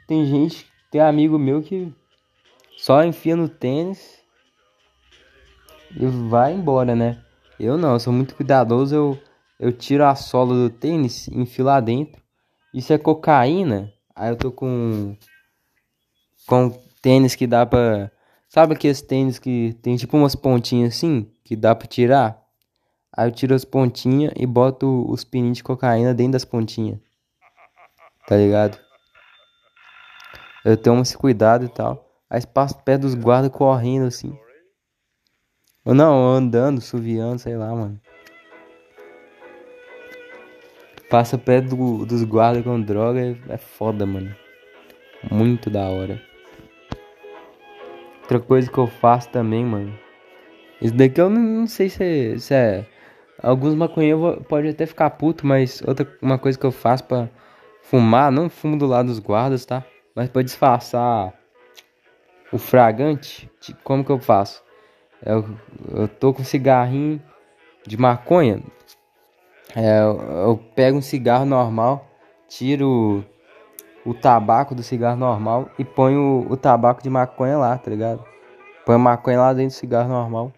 Tem 0.07 0.25
gente, 0.25 0.67
tem 0.91 1.01
amigo 1.01 1.37
meu 1.39 1.61
que 1.61 1.91
só 2.77 3.03
enfia 3.03 3.35
no 3.35 3.47
tênis 3.47 4.19
e 5.95 6.05
vai 6.05 6.53
embora, 6.53 6.95
né? 6.95 7.23
Eu 7.63 7.77
não, 7.77 7.93
eu 7.93 7.99
sou 7.99 8.11
muito 8.11 8.35
cuidadoso, 8.35 8.95
eu 8.95 9.19
eu 9.61 9.71
tiro 9.71 10.03
a 10.03 10.15
sola 10.15 10.55
do 10.55 10.71
tênis, 10.71 11.27
enfio 11.27 11.65
lá 11.65 11.79
dentro. 11.79 12.19
Isso 12.73 12.91
é 12.91 12.97
cocaína. 12.97 13.93
Aí 14.15 14.31
eu 14.31 14.35
tô 14.35 14.51
com 14.51 15.15
com 16.47 16.71
tênis 16.99 17.35
que 17.35 17.45
dá 17.45 17.63
pra. 17.63 18.11
Sabe 18.49 18.73
aqueles 18.73 19.03
tênis 19.03 19.37
que 19.37 19.77
tem 19.83 19.95
tipo 19.95 20.17
umas 20.17 20.35
pontinhas 20.35 20.95
assim 20.95 21.31
que 21.43 21.55
dá 21.55 21.75
pra 21.75 21.87
tirar? 21.87 22.41
Aí 23.15 23.27
eu 23.27 23.31
tiro 23.31 23.53
as 23.53 23.63
pontinhas 23.63 24.33
e 24.35 24.47
boto 24.47 25.05
os 25.07 25.23
pininhos 25.23 25.57
de 25.57 25.63
cocaína 25.63 26.11
dentro 26.11 26.33
das 26.33 26.43
pontinhas. 26.43 26.99
Tá 28.25 28.37
ligado? 28.37 28.79
Eu 30.65 30.75
tenho 30.75 30.99
esse 31.03 31.15
cuidado 31.15 31.65
e 31.65 31.69
tal. 31.69 32.03
Aí 32.27 32.43
passo 32.47 32.79
perto 32.79 33.03
dos 33.03 33.13
guardas 33.13 33.51
correndo 33.51 34.07
assim. 34.07 34.35
Ou 35.83 35.95
não, 35.95 36.31
andando, 36.33 36.79
suviando, 36.79 37.39
sei 37.39 37.57
lá, 37.57 37.73
mano. 37.73 37.99
Passa 41.09 41.37
perto 41.37 41.75
do, 41.75 42.05
dos 42.05 42.23
guardas 42.23 42.63
com 42.63 42.79
droga 42.79 43.37
é 43.49 43.57
foda, 43.57 44.05
mano. 44.05 44.33
Muito 45.29 45.69
da 45.69 45.89
hora. 45.89 46.21
Outra 48.21 48.39
coisa 48.39 48.71
que 48.71 48.77
eu 48.77 48.87
faço 48.87 49.29
também, 49.29 49.65
mano. 49.65 49.97
Isso 50.79 50.93
daqui 50.93 51.19
eu 51.19 51.29
não, 51.29 51.41
não 51.41 51.67
sei 51.67 51.89
se 51.89 52.03
é, 52.03 52.37
se 52.37 52.53
é. 52.53 52.85
Alguns 53.41 53.73
maconheiros 53.73 54.37
podem 54.47 54.71
até 54.71 54.85
ficar 54.85 55.09
puto, 55.09 55.45
mas 55.45 55.81
outra 55.85 56.07
uma 56.21 56.37
coisa 56.37 56.57
que 56.57 56.65
eu 56.65 56.71
faço 56.71 57.03
pra 57.03 57.27
fumar, 57.81 58.31
não 58.31 58.49
fumo 58.49 58.77
do 58.77 58.85
lado 58.85 59.07
dos 59.07 59.19
guardas, 59.19 59.65
tá? 59.65 59.83
Mas 60.15 60.29
para 60.29 60.43
disfarçar 60.43 61.33
o 62.51 62.57
fragante, 62.57 63.49
como 63.83 64.05
que 64.05 64.11
eu 64.11 64.19
faço? 64.19 64.63
Eu, 65.25 65.45
eu 65.93 66.07
tô 66.07 66.33
com 66.33 66.43
cigarrinho 66.43 67.21
de 67.85 67.97
maconha. 67.97 68.61
É, 69.75 70.01
eu, 70.01 70.21
eu 70.47 70.57
pego 70.75 70.97
um 70.97 71.01
cigarro 71.01 71.45
normal, 71.45 72.05
tiro 72.47 73.23
o, 74.05 74.13
tabaco 74.13 74.75
do 74.75 74.83
cigarro 74.83 75.17
normal 75.17 75.69
e 75.77 75.85
ponho 75.85 76.45
o, 76.49 76.53
o 76.53 76.57
tabaco 76.57 77.01
de 77.01 77.09
maconha 77.09 77.57
lá, 77.57 77.77
tá 77.77 77.89
ligado? 77.89 78.23
Põe 78.85 78.97
maconha 78.97 79.39
lá 79.39 79.53
dentro 79.53 79.75
do 79.75 79.79
cigarro 79.79 80.09
normal. 80.09 80.51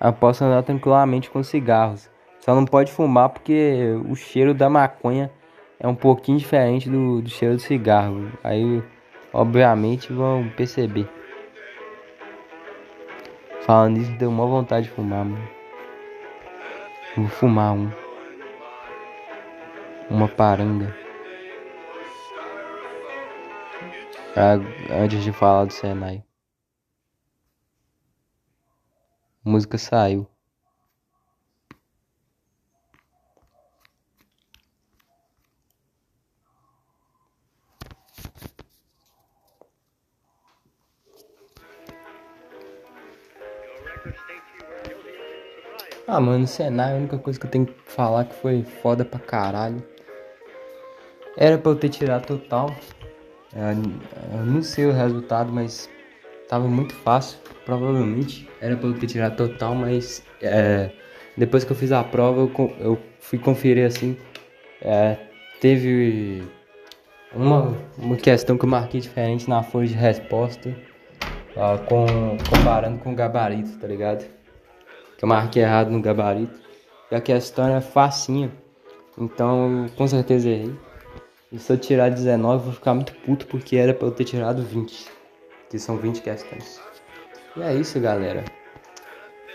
Eu 0.00 0.12
posso 0.12 0.44
andar 0.44 0.62
tranquilamente 0.62 1.30
com 1.30 1.42
cigarros. 1.42 2.10
Só 2.40 2.54
não 2.54 2.64
pode 2.64 2.90
fumar 2.90 3.28
porque 3.28 3.94
o 4.08 4.16
cheiro 4.16 4.52
da 4.52 4.68
maconha 4.68 5.30
é 5.78 5.86
um 5.86 5.94
pouquinho 5.94 6.38
diferente 6.38 6.90
do, 6.90 7.22
do 7.22 7.30
cheiro 7.30 7.54
do 7.54 7.60
cigarro. 7.60 8.32
Aí, 8.42 8.82
obviamente, 9.32 10.12
vão 10.12 10.48
perceber. 10.56 11.08
Falando 13.64 13.98
nisso, 13.98 14.12
deu 14.18 14.28
uma 14.28 14.44
vontade 14.44 14.86
de 14.88 14.92
fumar, 14.92 15.24
mano. 15.24 15.48
Vou 17.16 17.28
fumar 17.28 17.74
um. 17.74 17.90
Uma 20.10 20.26
paranga. 20.26 20.96
Antes 24.90 25.22
de 25.22 25.32
falar 25.32 25.66
do 25.66 25.72
Senai. 25.72 26.24
A 29.44 29.50
música 29.50 29.78
saiu. 29.78 30.31
Ah, 46.14 46.20
mano, 46.20 46.46
Senai, 46.46 46.92
a 46.92 46.96
única 46.96 47.16
coisa 47.16 47.40
que 47.40 47.46
eu 47.46 47.50
tenho 47.50 47.64
que 47.64 47.72
falar 47.86 48.26
que 48.26 48.34
foi 48.34 48.62
foda 48.82 49.02
pra 49.02 49.18
caralho. 49.18 49.82
Era 51.38 51.56
pra 51.56 51.72
eu 51.72 51.76
ter 51.76 51.88
tirado 51.88 52.26
total. 52.26 52.68
Eu, 53.56 54.38
eu 54.38 54.44
não 54.44 54.60
sei 54.60 54.84
o 54.84 54.92
resultado, 54.92 55.50
mas 55.50 55.88
tava 56.50 56.68
muito 56.68 56.94
fácil. 56.96 57.38
Provavelmente 57.64 58.46
era 58.60 58.76
pra 58.76 58.88
eu 58.88 58.98
ter 58.98 59.06
tirado 59.06 59.36
total, 59.36 59.74
mas 59.74 60.22
é, 60.42 60.90
depois 61.34 61.64
que 61.64 61.72
eu 61.72 61.76
fiz 61.76 61.90
a 61.92 62.04
prova, 62.04 62.42
eu, 62.42 62.76
eu 62.78 62.98
fui 63.18 63.38
conferir 63.38 63.86
assim. 63.86 64.14
É, 64.82 65.16
teve 65.62 66.42
uma, 67.34 67.74
uma 67.96 68.16
questão 68.18 68.58
que 68.58 68.66
eu 68.66 68.68
marquei 68.68 69.00
diferente 69.00 69.48
na 69.48 69.62
folha 69.62 69.88
de 69.88 69.94
resposta, 69.94 70.76
com, 71.88 72.04
comparando 72.50 72.98
com 72.98 73.12
o 73.12 73.16
gabarito, 73.16 73.78
tá 73.78 73.86
ligado? 73.86 74.41
Que 75.22 75.24
eu 75.24 75.28
marquei 75.28 75.62
errado 75.62 75.88
no 75.88 76.02
gabarito. 76.02 76.58
E 77.08 77.14
a 77.14 77.20
questão 77.20 77.68
é 77.68 77.80
facinha. 77.80 78.50
Então, 79.16 79.86
com 79.96 80.08
certeza 80.08 80.48
errei. 80.48 80.74
E 81.52 81.58
se 81.60 81.72
eu 81.72 81.78
tirar 81.78 82.10
19, 82.10 82.54
eu 82.54 82.64
vou 82.64 82.72
ficar 82.72 82.92
muito 82.92 83.14
puto 83.20 83.46
porque 83.46 83.76
era 83.76 83.94
pra 83.94 84.08
eu 84.08 84.10
ter 84.10 84.24
tirado 84.24 84.62
20. 84.62 85.08
Que 85.70 85.78
são 85.78 85.96
20 85.96 86.22
questões. 86.22 86.80
E 87.56 87.62
é 87.62 87.72
isso, 87.72 88.00
galera. 88.00 88.44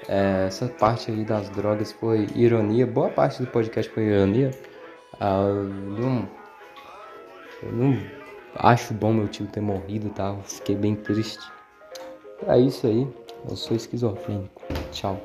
É, 0.08 0.46
essa 0.48 0.68
parte 0.68 1.12
aí 1.12 1.26
das 1.26 1.50
drogas 1.50 1.92
foi 1.92 2.28
ironia. 2.34 2.88
Boa 2.88 3.10
parte 3.10 3.42
do 3.42 3.48
podcast 3.48 3.92
foi 3.92 4.04
ironia. 4.04 4.52
Ah, 5.20 5.42
eu 5.50 5.64
não, 5.66 6.30
eu 7.64 7.72
não 7.74 8.02
acho 8.56 8.94
bom 8.94 9.12
meu 9.12 9.28
tio 9.28 9.48
ter 9.48 9.62
morrido, 9.62 10.10
tá? 10.12 10.34
fiquei 10.46 10.76
bem 10.76 10.96
triste. 10.96 11.46
É 12.48 12.58
isso 12.58 12.88
aí. 12.88 13.06
Eu 13.50 13.56
sou 13.58 13.76
esquizofrênico. 13.76 14.62
Tchau. 14.92 15.20